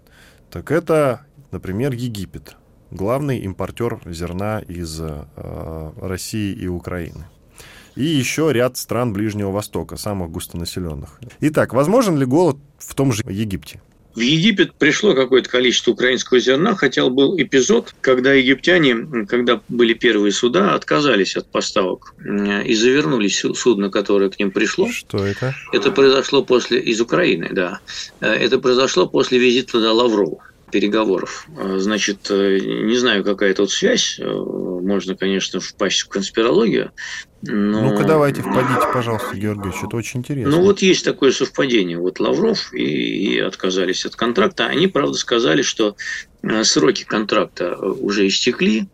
[0.51, 2.57] так это, например, Египет,
[2.94, 7.26] главный импортер зерна из э, России и Украины
[7.96, 11.20] и еще ряд стран Ближнего Востока, самых густонаселенных.
[11.40, 13.80] Итак, возможен ли голод в том же Египте?
[14.14, 20.30] В Египет пришло какое-то количество украинского зерна, хотя был эпизод, когда египтяне, когда были первые
[20.30, 24.88] суда, отказались от поставок и завернулись судно, которое к ним пришло.
[24.88, 25.52] Что это?
[25.72, 27.80] Это произошло после из Украины, да.
[28.20, 30.38] Э, это произошло после визита туда Лаврова
[30.74, 31.46] переговоров.
[31.56, 34.18] Э, значит, э, не знаю, какая тут связь.
[34.18, 36.90] Можно, конечно, впасть в конспирологию,
[37.42, 37.90] но...
[37.90, 40.50] Ну-ка давайте, впадите, пожалуйста, Георгиевич, это очень интересно.
[40.50, 41.96] Ну вот есть такое совпадение.
[41.96, 44.66] Вот Лавров и, и отказались от контракта.
[44.66, 45.94] Они, правда, сказали, что
[46.42, 48.88] э, сроки контракта уже истекли,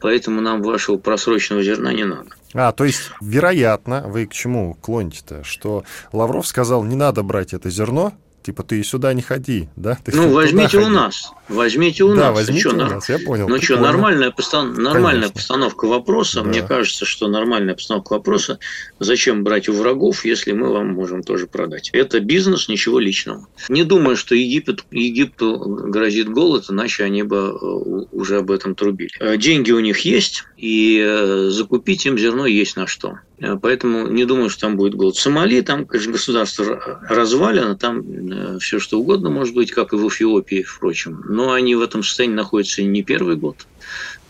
[0.00, 2.30] поэтому нам вашего просроченного зерна не надо.
[2.54, 7.70] А, то есть, вероятно, вы к чему клоните-то, что Лавров сказал, не надо брать это
[7.70, 8.14] зерно,
[8.44, 9.98] Типа ты сюда не ходи, да?
[10.04, 11.32] Ты ну, возьмите у нас.
[11.48, 12.34] Возьмите у да, нас.
[12.34, 13.48] возьмите что, у нас, я понял.
[13.48, 14.74] Ну что, нормальная, постан...
[14.74, 16.42] нормальная постановка вопроса.
[16.42, 16.48] Да.
[16.48, 18.58] Мне кажется, что нормальная постановка вопроса,
[18.98, 21.88] зачем брать у врагов, если мы вам можем тоже продать.
[21.94, 23.46] Это бизнес, ничего личного.
[23.70, 27.66] Не думаю, что Египет, Египту грозит голод, иначе они бы э,
[28.12, 29.10] уже об этом трубили.
[29.20, 33.20] Э, деньги у них есть, и э, закупить им зерно есть на что.
[33.38, 35.16] Э, поэтому не думаю, что там будет голод.
[35.16, 39.96] В Сомали там, конечно, государство развалено, там э, все что угодно может быть, как и
[39.96, 41.22] в Эфиопии, впрочем.
[41.28, 43.66] Но они в этом состоянии находятся не первый год.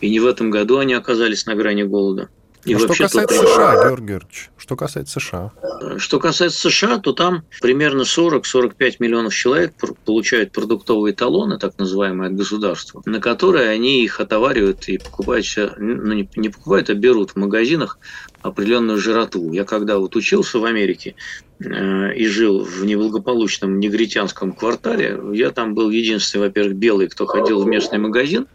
[0.01, 2.29] И не в этом году они оказались на грани голода.
[2.65, 3.47] И а что касается тут...
[3.47, 5.51] США, Георгий Георгиевич, что касается США?
[5.97, 12.35] Что касается США, то там примерно 40-45 миллионов человек получают продуктовые талоны, так называемые, от
[12.35, 15.45] государства, на которые они их отоваривают и покупают,
[15.77, 17.99] ну не покупают, а берут в магазинах
[18.47, 19.51] определенную жироту.
[19.51, 21.15] Я когда вот учился в Америке
[21.59, 27.63] э, и жил в неблагополучном негритянском квартале, я там был единственный, во-первых, белый, кто ходил
[27.63, 28.47] в местный магазин,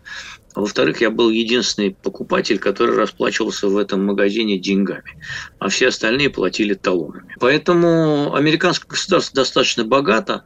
[0.55, 5.21] а во-вторых, я был единственный покупатель, который расплачивался в этом магазине деньгами,
[5.59, 7.35] а все остальные платили талонами.
[7.39, 10.45] Поэтому американское государство достаточно богато,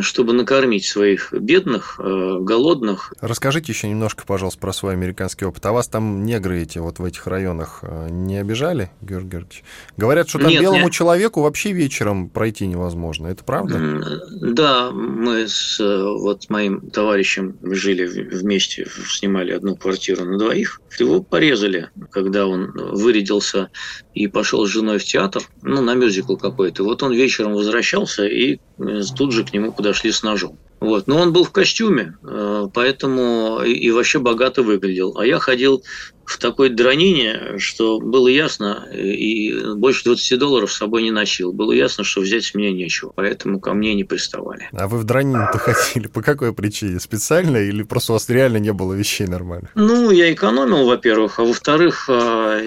[0.00, 3.12] чтобы накормить своих бедных, э, голодных.
[3.20, 5.64] Расскажите еще немножко, пожалуйста, про свой американский опыт.
[5.66, 9.64] А вас там негры эти вот в этих районах э, не обижали, Георгий Георгиевич?
[9.96, 10.92] Говорят, что там нет, белому нет.
[10.92, 13.28] человеку вообще вечером пройти невозможно.
[13.28, 14.00] Это правда?
[14.40, 20.80] Да, мы с вот моим товарищем жили вместе, снимали одну квартиру на двоих.
[20.98, 23.70] Его порезали, когда он вырядился
[24.14, 26.84] и пошел с женой в театр, ну, на мюзикл какой-то.
[26.84, 30.58] Вот он вечером возвращался, и э, тут же к нему подошли с ножом.
[30.82, 31.06] Вот.
[31.06, 35.16] Но он был в костюме, э, поэтому и вообще богато выглядел.
[35.16, 35.82] А я ходил
[36.24, 41.52] в такой дронине, что было ясно, и больше 20 долларов с собой не носил.
[41.52, 44.68] Было ясно, что взять с меня нечего, поэтому ко мне не приставали.
[44.72, 47.00] А вы в дронине-то ходили по какой причине?
[47.00, 49.68] Специально или просто у вас реально не было вещей нормально?
[49.74, 52.58] Ну, я экономил, во-первых, а во-вторых, а,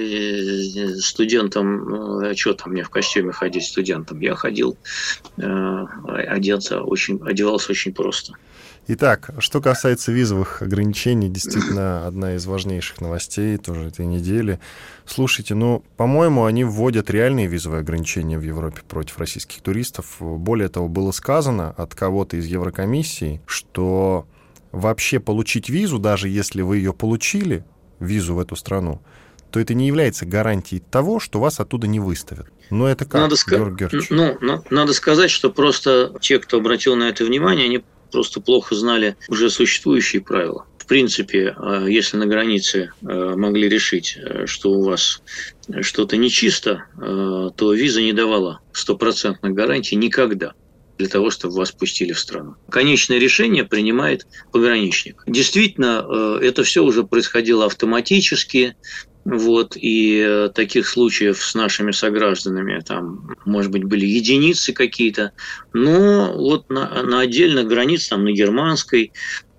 [1.00, 4.20] студентам, а что там мне в костюме ходить студентам?
[4.20, 4.78] Я ходил
[5.38, 5.86] э,
[6.28, 8.05] одеться очень, одевался очень просто.
[8.88, 14.60] Итак, что касается визовых ограничений, действительно, одна из важнейших новостей тоже этой недели.
[15.06, 20.18] Слушайте, ну, по-моему, они вводят реальные визовые ограничения в Европе против российских туристов.
[20.20, 24.28] Более того, было сказано от кого-то из Еврокомиссии, что
[24.72, 27.66] вообще получить визу, даже если вы ее получили,
[28.00, 29.02] визу в эту страну,
[29.50, 32.48] то это не является гарантией того, что вас оттуда не выставят.
[32.70, 37.24] Но это как, надо, ска- ну, надо сказать, что просто те, кто обратил на это
[37.24, 37.84] внимание, они
[38.16, 40.66] просто плохо знали уже существующие правила.
[40.78, 45.22] В принципе, э, если на границе э, могли решить, э, что у вас
[45.82, 46.86] что-то нечисто,
[47.58, 50.54] то виза не давала стопроцентных гарантий никогда
[50.98, 52.56] для того, чтобы вас пустили в страну.
[52.70, 55.24] Конечное решение принимает пограничник.
[55.26, 58.78] Действительно, это все уже происходило автоматически,
[59.26, 65.32] вот, и э, таких случаев с нашими согражданами, там, может быть, были единицы какие-то,
[65.74, 69.12] но вот на, на отдельных границах, там, на германской,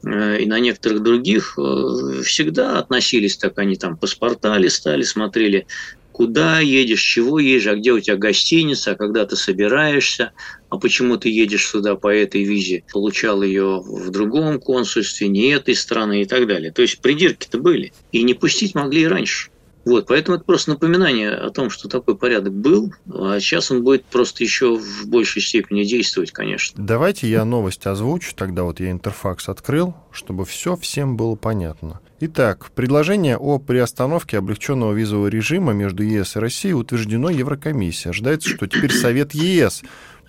[0.04, 5.66] э, и на некоторых других э, всегда относились так, они там паспорта листали, смотрели,
[6.12, 10.30] куда едешь, чего едешь, а где у тебя гостиница, а когда ты собираешься,
[10.70, 15.74] а почему ты едешь сюда по этой визе, получал ее в другом консульстве, не этой
[15.74, 16.70] страны и так далее.
[16.70, 17.92] То есть придирки-то были.
[18.12, 19.50] И не пустить могли и раньше.
[19.86, 24.04] Вот, поэтому это просто напоминание о том, что такой порядок был, а сейчас он будет
[24.04, 26.84] просто еще в большей степени действовать, конечно.
[26.84, 32.00] Давайте я новость озвучу, тогда вот я интерфакс открыл, чтобы все всем было понятно.
[32.18, 38.10] Итак, предложение о приостановке облегченного визового режима между ЕС и Россией утверждено Еврокомиссией.
[38.10, 39.82] Ожидается, что теперь Совет ЕС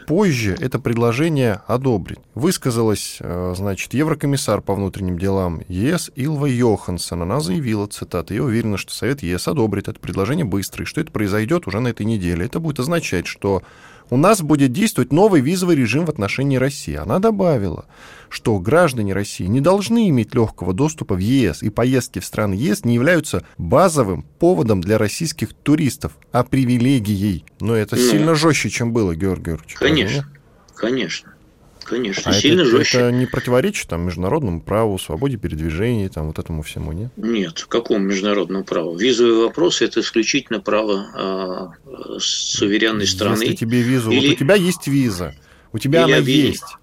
[0.08, 2.20] позже это предложение одобрит.
[2.34, 7.24] Высказалась, э, значит, еврокомиссар по внутренним делам ЕС Илва Йоханссон.
[7.24, 11.12] Она заявила, цитата, «Я уверена, что Совет ЕС одобрит это предложение быстро, и что это
[11.12, 12.46] произойдет уже на этой неделе.
[12.46, 13.62] Это будет означать, что
[14.10, 16.96] у нас будет действовать новый визовый режим в отношении России.
[16.96, 17.86] Она добавила,
[18.30, 22.86] что граждане России не должны иметь легкого доступа в ЕС, и поездки в страны ЕС
[22.86, 27.46] не являются базовым поводом для российских туристов, а привилегией.
[27.60, 29.76] Но это ну, сильно жестче, чем было, Георгий Георгиевич.
[29.76, 30.30] Конечно,
[30.76, 31.34] конечно.
[31.88, 32.97] Конечно, а сильно это, жестче.
[32.97, 37.12] Это не противоречит там, международному праву, свободе передвижения, там, вот этому всему, нет?
[37.15, 38.95] Нет, какому международному праву?
[38.95, 43.43] Визовый вопрос– это исключительно право э, суверенной страны.
[43.43, 44.28] Если тебе визу, Или...
[44.28, 45.34] вот у тебя есть виза,
[45.71, 46.52] у тебя Или она объедин...
[46.52, 46.76] есть,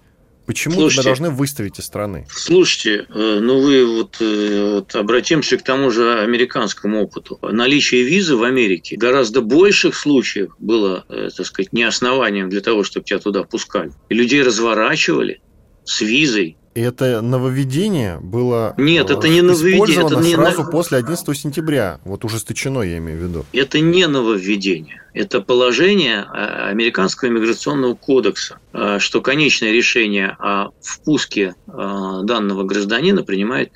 [0.45, 2.27] Почему слушайте, тебя должны выставить из страны?
[2.29, 7.39] Слушайте, э, ну вы вот, э, вот обратимся к тому же американскому опыту.
[7.41, 12.83] Наличие визы в Америке гораздо больших случаев было, э, так сказать, не основанием для того,
[12.83, 13.91] чтобы тебя туда пускали.
[14.09, 15.41] И людей разворачивали
[15.83, 20.05] с визой и это нововведение было Нет, это не нововведение.
[20.05, 20.69] Это не сразу на...
[20.69, 22.01] после 11 сентября.
[22.03, 23.45] Вот ужесточено, я имею в виду.
[23.53, 25.01] Это не нововведение.
[25.13, 33.71] Это положение а, Американского иммиграционного кодекса, а, что конечное решение о впуске данного гражданина принимает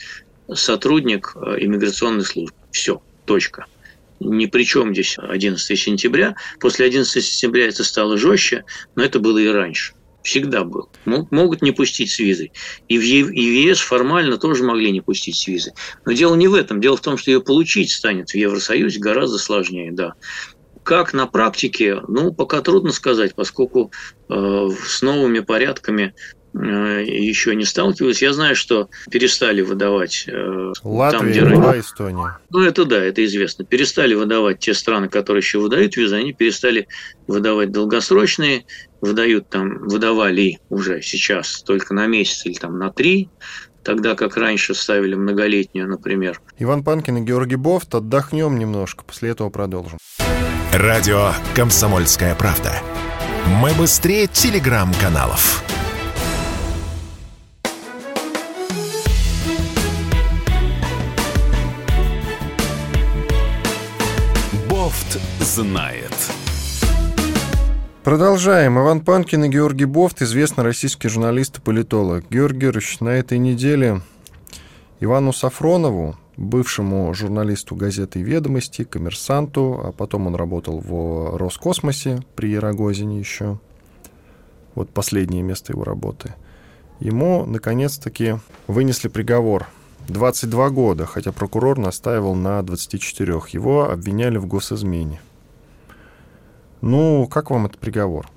[0.53, 2.55] сотрудник иммиграционной службы.
[2.71, 3.65] Все, точка.
[4.19, 6.35] Ни при чем здесь 11 сентября.
[6.59, 9.93] После 11 сентября это стало жестче, но это было и раньше.
[10.29, 10.89] Всегда был.
[11.05, 12.51] Могут не пустить с визой.
[12.87, 15.73] И в ЕС формально тоже могли не пустить с визой.
[16.05, 16.79] Но дело не в этом.
[16.79, 20.13] Дело в том, что ее получить станет в Евросоюзе гораздо сложнее, да.
[20.83, 23.91] Как на практике, ну, пока трудно сказать, поскольку
[24.29, 26.13] э, с новыми порядками
[26.53, 28.23] Э, еще не сталкивались.
[28.23, 32.37] Я знаю, что перестали выдавать э, Латвия, там, где Литва, Эстония.
[32.49, 33.65] Ну, это да, это известно.
[33.65, 36.87] Перестали выдавать те страны, которые еще выдают визы, они перестали
[37.27, 38.65] выдавать долгосрочные,
[39.01, 43.29] выдают там, выдавали уже сейчас только на месяц или там на три,
[43.83, 46.41] тогда как раньше ставили многолетнюю, например.
[46.57, 47.95] Иван Панкин и Георгий Бофт.
[47.95, 49.97] Отдохнем немножко, после этого продолжим.
[50.73, 52.73] Радио «Комсомольская правда».
[53.61, 55.63] Мы быстрее телеграм-каналов.
[64.69, 66.13] Бофт знает.
[68.03, 68.79] Продолжаем.
[68.79, 72.23] Иван Панкин и Георгий Бофт, известный российский журналист и политолог.
[72.29, 74.01] Георгий Георгиевич, на этой неделе
[75.01, 83.19] Ивану Сафронову, бывшему журналисту газеты «Ведомости», коммерсанту, а потом он работал в Роскосмосе при Ярогозине
[83.19, 83.59] еще.
[84.75, 86.35] Вот последнее место его работы.
[87.01, 88.35] Ему, наконец-таки,
[88.67, 89.67] вынесли приговор
[90.07, 93.41] 22 года, хотя прокурор настаивал на 24.
[93.51, 95.19] Его обвиняли в госизмене.
[96.81, 98.29] Ну, как вам этот приговор?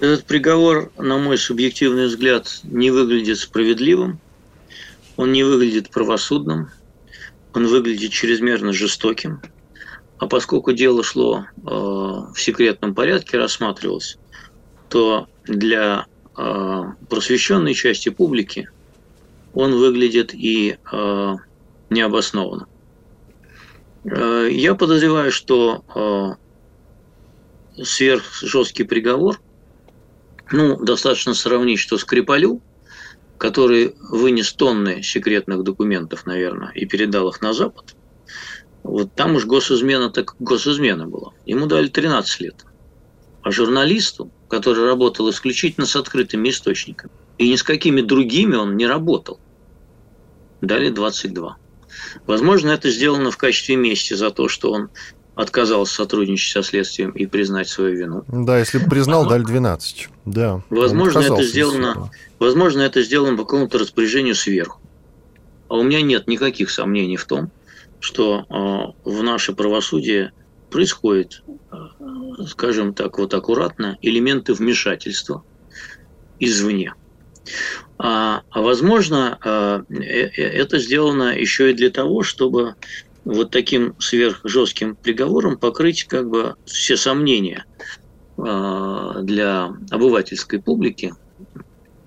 [0.00, 4.18] Этот приговор, на мой субъективный взгляд, не выглядит справедливым,
[5.16, 6.70] он не выглядит правосудным,
[7.54, 9.40] он выглядит чрезмерно жестоким.
[10.18, 14.18] А поскольку дело шло э, в секретном порядке, рассматривалось,
[14.88, 16.06] то для
[16.36, 18.68] э, просвещенной части публики
[19.54, 21.34] он выглядит и э,
[21.90, 22.66] необоснованно.
[24.04, 26.45] Э, я подозреваю, что э,
[27.82, 29.40] сверхжесткий приговор,
[30.52, 32.62] ну, достаточно сравнить, что Скрипалю,
[33.38, 37.94] который вынес тонны секретных документов, наверное, и передал их на Запад,
[38.82, 41.32] вот там уж госизмена так госизмена была.
[41.44, 42.64] Ему дали 13 лет.
[43.42, 48.86] А журналисту, который работал исключительно с открытыми источниками, и ни с какими другими он не
[48.86, 49.40] работал,
[50.60, 51.56] дали 22.
[52.26, 54.90] Возможно, это сделано в качестве мести за то, что он
[55.36, 58.24] отказался сотрудничать со следствием и признать свою вину.
[58.26, 60.08] Да, если бы признал, а, дали 12.
[60.24, 60.62] Да.
[60.70, 64.80] Возможно, это сделано, возможно, это сделано по какому-то распоряжению сверху.
[65.68, 67.50] А у меня нет никаких сомнений в том,
[68.00, 70.32] что э, в наше правосудие
[70.70, 71.76] происходит, э,
[72.48, 75.44] скажем так, вот аккуратно, элементы вмешательства
[76.40, 76.94] извне.
[77.98, 82.74] А, а возможно, а, э, э, это сделано еще и для того, чтобы
[83.26, 87.66] вот таким сверхжестким приговором покрыть как бы все сомнения
[88.38, 91.12] а, для обывательской публики.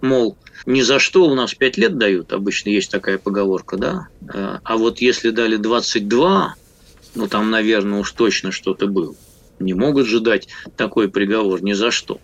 [0.02, 4.08] Мол, ни за что у нас 5 лет дают, обычно есть такая поговорка, да,
[4.64, 6.56] а вот если дали 22,
[7.16, 9.14] ну там, наверное, уж точно что-то было.
[9.60, 10.48] Не могут же дать
[10.78, 12.22] такой приговор ни за что.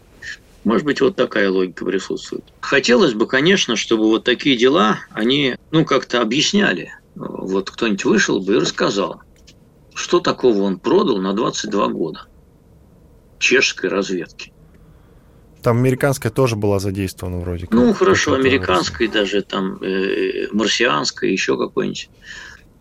[0.64, 2.46] Может быть, вот такая логика присутствует.
[2.62, 6.94] Хотелось бы, конечно, чтобы вот такие дела, они, ну, как-то объясняли.
[7.16, 9.22] Вот кто-нибудь вышел бы и рассказал,
[9.94, 12.28] что такого он продал на 22 года
[13.40, 14.52] чешской разведки.
[15.62, 17.74] Там американская тоже была задействована вроде как.
[17.74, 22.10] Ну, хорошо, американская, даже там э, марсианская, еще какой-нибудь.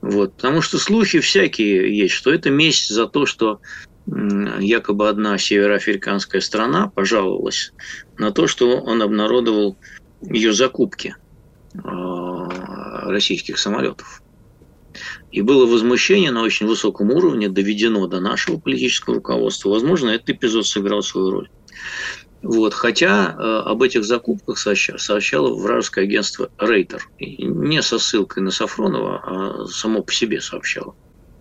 [0.02, 0.34] Вот.
[0.34, 3.60] Потому что слухи всякие есть, что это месть за то, что
[4.06, 7.72] якобы одна североафриканская страна пожаловалась
[8.18, 9.78] на то, что он обнародовал
[10.20, 11.16] ее закупки
[11.82, 14.22] а, российских самолетов.
[15.32, 19.70] И было возмущение на очень высоком уровне, доведено до нашего политического руководства.
[19.70, 21.48] Возможно, этот эпизод сыграл свою роль.
[22.42, 22.74] Вот.
[22.74, 27.08] Хотя э, об этих закупках сообщало вражеское агентство Рейтер.
[27.18, 30.94] Не со ссылкой на Сафронова, а само по себе сообщало.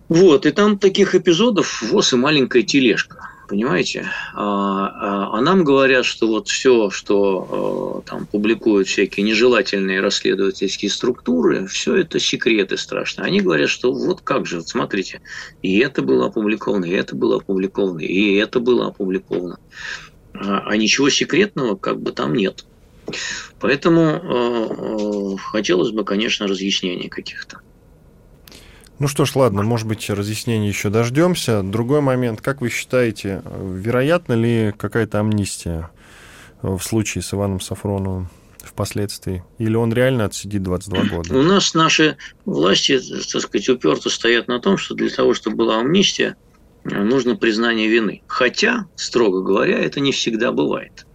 [0.08, 3.30] Вот, и там таких эпизодов ВОЗ и маленькая тележка.
[3.48, 4.10] Понимаете?
[4.32, 10.90] А, а, а нам говорят, что вот все, что а, там публикуют всякие нежелательные расследовательские
[10.90, 13.26] структуры, все это секреты страшные.
[13.26, 15.20] Они говорят, что вот как же, вот смотрите,
[15.62, 19.58] и это было опубликовано, и это было опубликовано, и это было опубликовано.
[20.32, 22.64] А ничего секретного как бы там нет.
[23.60, 27.60] Поэтому хотелось бы, конечно, разъяснений каких-то.
[28.98, 31.62] Ну что ж, ладно, может быть, разъяснений еще дождемся.
[31.62, 35.90] Другой момент, как вы считаете, вероятно ли какая-то амнистия
[36.62, 38.28] в случае с Иваном Сафроновым
[38.62, 39.44] впоследствии?
[39.58, 41.36] Или он реально отсидит 22 года?
[41.36, 43.00] У нас наши власти,
[43.32, 46.36] так сказать, уперто стоят на том, что для того, чтобы была амнистия,
[46.84, 48.22] нужно признание вины.
[48.28, 51.06] Хотя, строго говоря, это не всегда бывает.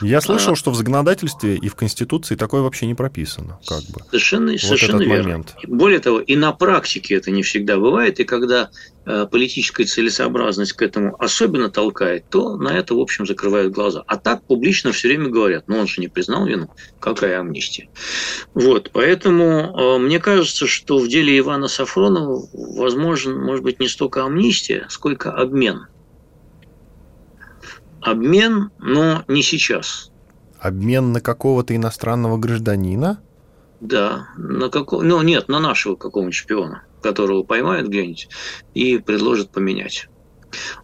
[0.00, 3.58] Я слышал, а, что в законодательстве и в Конституции такое вообще не прописано.
[3.66, 4.00] Как бы.
[4.10, 5.22] Совершенно, вот совершенно верно.
[5.22, 5.54] Момент.
[5.66, 8.70] Более того, и на практике это не всегда бывает, и когда
[9.06, 14.02] э, политическая целесообразность к этому особенно толкает, то на это, в общем, закрывают глаза.
[14.06, 16.70] А так публично все время говорят, ну он же не признал вину,
[17.00, 17.88] какая амнистия.
[18.54, 24.24] Вот, поэтому э, мне кажется, что в деле Ивана Сафронова возможен, может быть, не столько
[24.24, 25.86] амнистия, сколько обмен–
[28.04, 30.10] обмен, но не сейчас.
[30.60, 33.20] Обмен на какого-то иностранного гражданина?
[33.80, 38.28] Да, на какого, ну нет, на нашего какого-нибудь шпиона, которого поймают где-нибудь
[38.74, 40.08] и предложат поменять.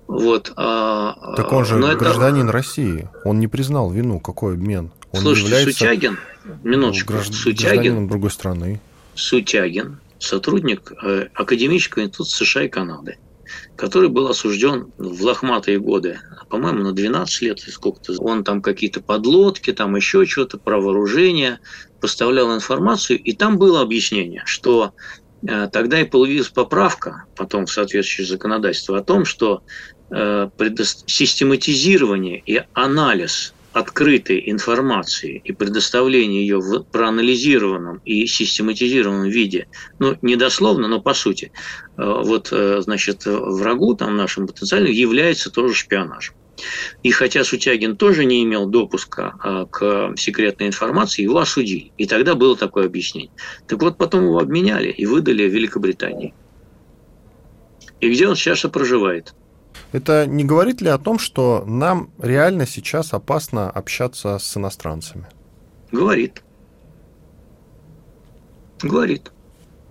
[0.09, 0.53] Вот.
[0.57, 2.53] А, так он же но гражданин это...
[2.53, 4.91] России, он не признал вину, какой обмен?
[5.13, 6.19] Он Слушайте, является Сутягин,
[6.65, 7.35] минуточку, гражд...
[7.35, 8.81] Сутягин, другой страны.
[9.15, 13.19] Сутягин, сотрудник э, Академического института США и Канады
[13.81, 16.21] который был осужден в лохматые годы,
[16.51, 18.13] по-моему, на 12 лет, сколько-то.
[18.23, 21.61] Он там какие-то подлодки, там еще что-то, про вооружение,
[21.99, 24.93] поставлял информацию, и там было объяснение, что
[25.49, 29.63] э, тогда и появилась поправка, потом в соответствующее законодательство, о том, что
[30.11, 30.51] э,
[31.07, 39.69] систематизирование и анализ открытой информации и предоставление ее в проанализированном и систематизированном виде,
[39.99, 41.53] ну, не дословно, но по сути,
[41.97, 46.35] э, вот, значит, врагу там нашему потенциальному является тоже шпионажем.
[47.03, 51.93] И хотя Сутягин тоже не имел допуска а, к секретной информации, его осудили.
[51.97, 53.33] И тогда было такое объяснение.
[53.67, 56.35] Так вот, потом его обменяли и выдали Великобритании.
[58.01, 59.35] И где он сейчас и проживает?
[59.93, 65.27] Это не говорит ли о том, что нам реально сейчас опасно общаться с иностранцами?
[65.93, 66.43] Говорит.
[68.83, 69.33] Говорит.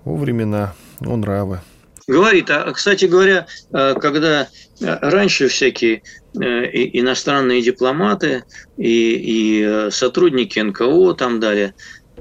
[0.06, 1.62] О времена, о нравы
[2.10, 2.50] говорит.
[2.50, 4.50] А, кстати говоря, а, когда
[4.82, 6.02] а, раньше всякие
[6.34, 8.44] э, иностранные дипломаты
[8.78, 11.74] и, и э, сотрудники НКО там далее,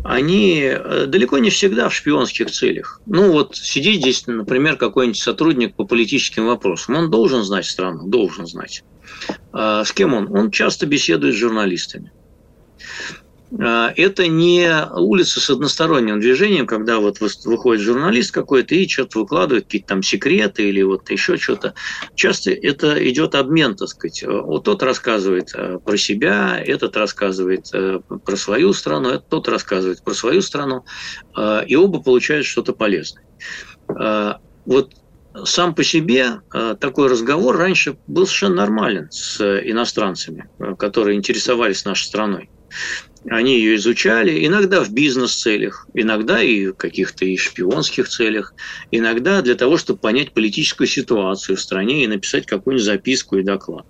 [0.04, 3.00] они э, далеко не всегда в шпионских целях.
[3.06, 6.96] Ну вот сидит здесь, например, какой-нибудь сотрудник по политическим вопросам.
[6.96, 8.84] Он должен знать страну, должен знать.
[9.52, 10.34] С кем он?
[10.34, 12.12] Он часто беседует с журналистами.
[13.60, 19.64] А, это не улица с односторонним движением, когда вот выходит журналист какой-то и что-то выкладывает,
[19.64, 21.74] какие-то там секреты или вот еще что-то.
[22.14, 24.24] Часто это идет обмен, так сказать.
[24.26, 30.02] Вот тот рассказывает э, про себя, этот рассказывает э, про свою страну, этот тот рассказывает
[30.02, 30.84] про свою страну,
[31.36, 33.24] э, и оба получают что-то полезное.
[34.66, 34.92] Вот
[35.44, 36.42] сам по себе
[36.78, 42.50] такой разговор раньше был совершенно нормален с иностранцами, которые интересовались нашей страной.
[43.30, 48.54] Они ее изучали, иногда в бизнес-целях, иногда и в каких-то и шпионских целях,
[48.90, 53.86] иногда для того, чтобы понять политическую ситуацию в стране и написать какую-нибудь записку и доклад.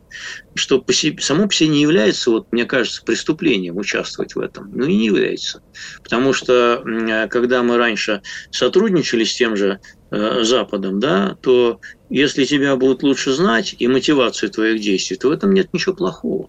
[0.55, 4.73] Что по себе, само по себе не является, вот, мне кажется, преступлением участвовать в этом.
[4.75, 5.63] Ну и не является.
[6.03, 6.83] Потому что
[7.31, 9.79] когда мы раньше сотрудничали с тем же
[10.11, 11.81] э, Западом, да, то
[12.11, 16.49] если тебя будут лучше знать и мотивацию твоих действий, то в этом нет ничего плохого.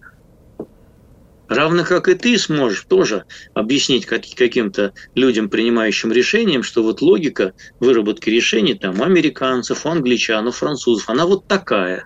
[1.50, 3.26] Равно как и ты сможешь тоже
[3.56, 11.26] объяснить каким-то людям, принимающим решением, что вот логика выработки решений там американцев, англичан, французов, она
[11.26, 12.06] вот такая.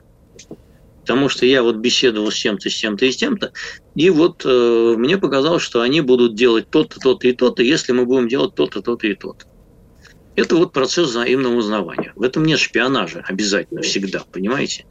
[1.01, 3.51] Потому что я вот беседовал с тем-то, с тем-то и с тем-то,
[3.95, 8.05] и вот э, мне показалось, что они будут делать то-то, то-то и то-то, если мы
[8.05, 9.45] будем делать то-то, то-то и то-то.
[10.37, 12.13] Это вот процесс взаимного узнавания.
[12.15, 14.85] В этом нет шпионажа обязательно, всегда, понимаете?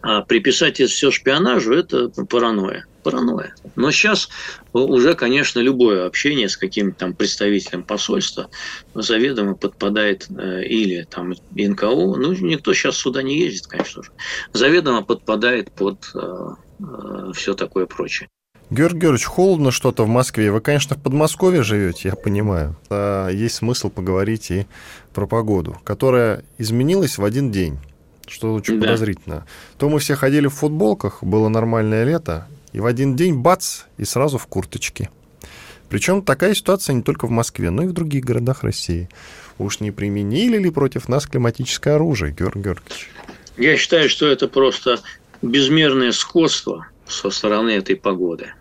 [0.00, 2.86] А приписать это все шпионажу– это паранойя.
[3.02, 3.54] Паранойя.
[3.76, 4.28] Но сейчас
[4.72, 8.48] уже, конечно, любое общение с каким-то там представителем посольства
[8.94, 14.10] заведомо подпадает э, или там НКО, ну, никто сейчас сюда не ездит, конечно же,
[14.52, 16.48] заведомо подпадает под э,
[16.80, 18.28] э, все такое прочее.
[18.70, 20.50] Георгий Георгиевич, холодно что-то в Москве.
[20.50, 22.74] Вы, конечно, в Подмосковье живете, я понимаю.
[22.88, 24.66] А есть смысл поговорить и
[25.12, 27.78] про погоду, которая изменилась в один день
[28.28, 28.86] что очень да.
[28.86, 29.44] подозрительно.
[29.78, 34.04] То мы все ходили в футболках, было нормальное лето, и в один день бац, и
[34.04, 35.10] сразу в курточке.
[35.88, 39.08] Причем такая ситуация не только в Москве, но и в других городах России.
[39.58, 43.10] Уж не применили ли против нас климатическое оружие, Георгий Георгиевич?
[43.58, 45.00] Я считаю, что это просто
[45.42, 48.52] безмерное сходство со стороны этой погоды.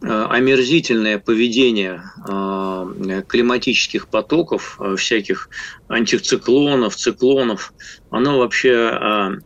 [0.00, 5.48] Э, омерзительное поведение э, климатических потоков, э, всяких
[5.88, 7.72] антициклонов, циклонов,
[8.10, 9.40] оно вообще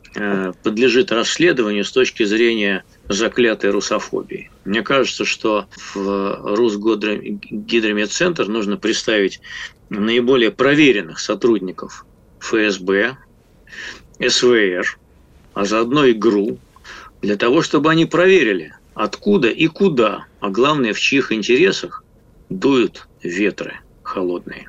[0.62, 4.50] подлежит расследованию с точки зрения заклятой русофобии.
[4.64, 9.40] Мне кажется, что в Русгидромедцентр нужно представить
[9.90, 12.06] наиболее проверенных сотрудников
[12.40, 13.16] ФСБ,
[14.20, 14.98] СВР,
[15.54, 16.58] а заодно и ГРУ,
[17.20, 22.04] для того, чтобы они проверили, откуда и куда, а главное, в чьих интересах
[22.48, 24.68] дуют ветры холодные.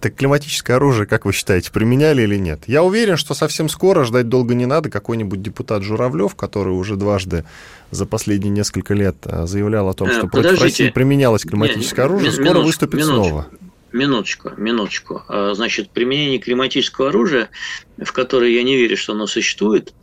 [0.00, 2.60] Так климатическое оружие, как вы считаете, применяли или нет?
[2.66, 7.44] Я уверен, что совсем скоро, ждать долго не надо, какой-нибудь депутат Журавлев, который уже дважды
[7.90, 10.40] за последние несколько лет а, заявлял о том, что Подождите.
[10.40, 13.46] против России применялось климатическое не, оружие, скоро выступит минуточку, снова.
[13.90, 15.22] Минуточку, минуточку.
[15.26, 17.48] А, значит, применение климатического оружия,
[17.96, 19.94] в которое я не верю, что оно существует,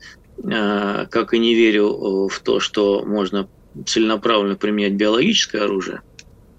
[0.44, 3.48] а, как и не верю э, в то, что можно
[3.86, 6.02] целенаправленно применять биологическое оружие,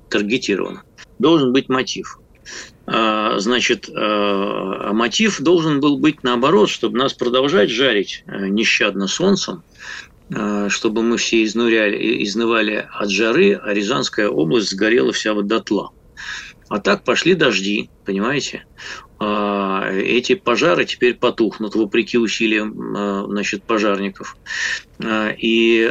[0.09, 0.85] таргетированно,
[1.19, 2.19] должен быть мотив.
[2.87, 9.63] А, значит, а, мотив должен был быть наоборот, чтобы нас продолжать жарить э, нещадно солнцем,
[10.69, 15.93] чтобы мы все изнуряли, изнывали от жары, а Рязанская область сгорела вся вот дотла.
[16.69, 18.65] А так пошли дожди, понимаете?
[19.19, 24.37] А, эти пожары теперь потухнут, вопреки усилиям а, значит, пожарников
[25.03, 25.91] а, и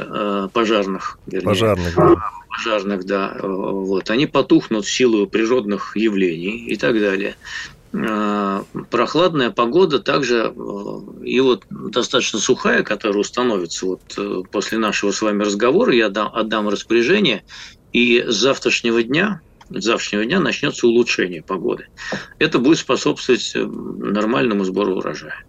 [0.54, 1.18] пожарных.
[1.26, 1.46] Вернее.
[1.46, 2.16] Пожарных, да.
[2.58, 3.38] Пожарных, да.
[3.42, 4.10] Вот.
[4.10, 7.36] Они потухнут в силу природных явлений и так далее
[8.90, 10.54] прохладная погода также
[11.24, 16.30] и вот достаточно сухая, которая установится вот э, после нашего с вами разговора, я отдам,
[16.34, 17.44] отдам распоряжение,
[17.94, 21.88] и с завтрашнего дня с завтрашнего дня начнется улучшение погоды.
[22.38, 25.46] Это будет способствовать э, нормальному сбору урожая.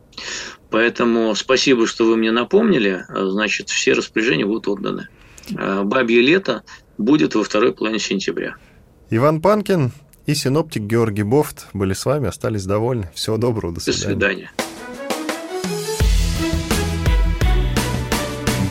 [0.70, 3.04] Поэтому спасибо, что вы мне напомнили.
[3.08, 5.08] Значит, все распоряжения будут отданы.
[5.56, 6.62] Э, бабье лето
[6.98, 8.56] будет во второй половине сентября.
[9.10, 9.92] Иван Панкин
[10.26, 13.10] и синоптик Георгий Бофт были с вами, остались довольны.
[13.14, 14.02] Всего доброго, до свидания.
[14.02, 14.50] До свидания.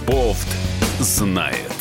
[0.08, 0.48] Бофт
[1.00, 1.75] знает.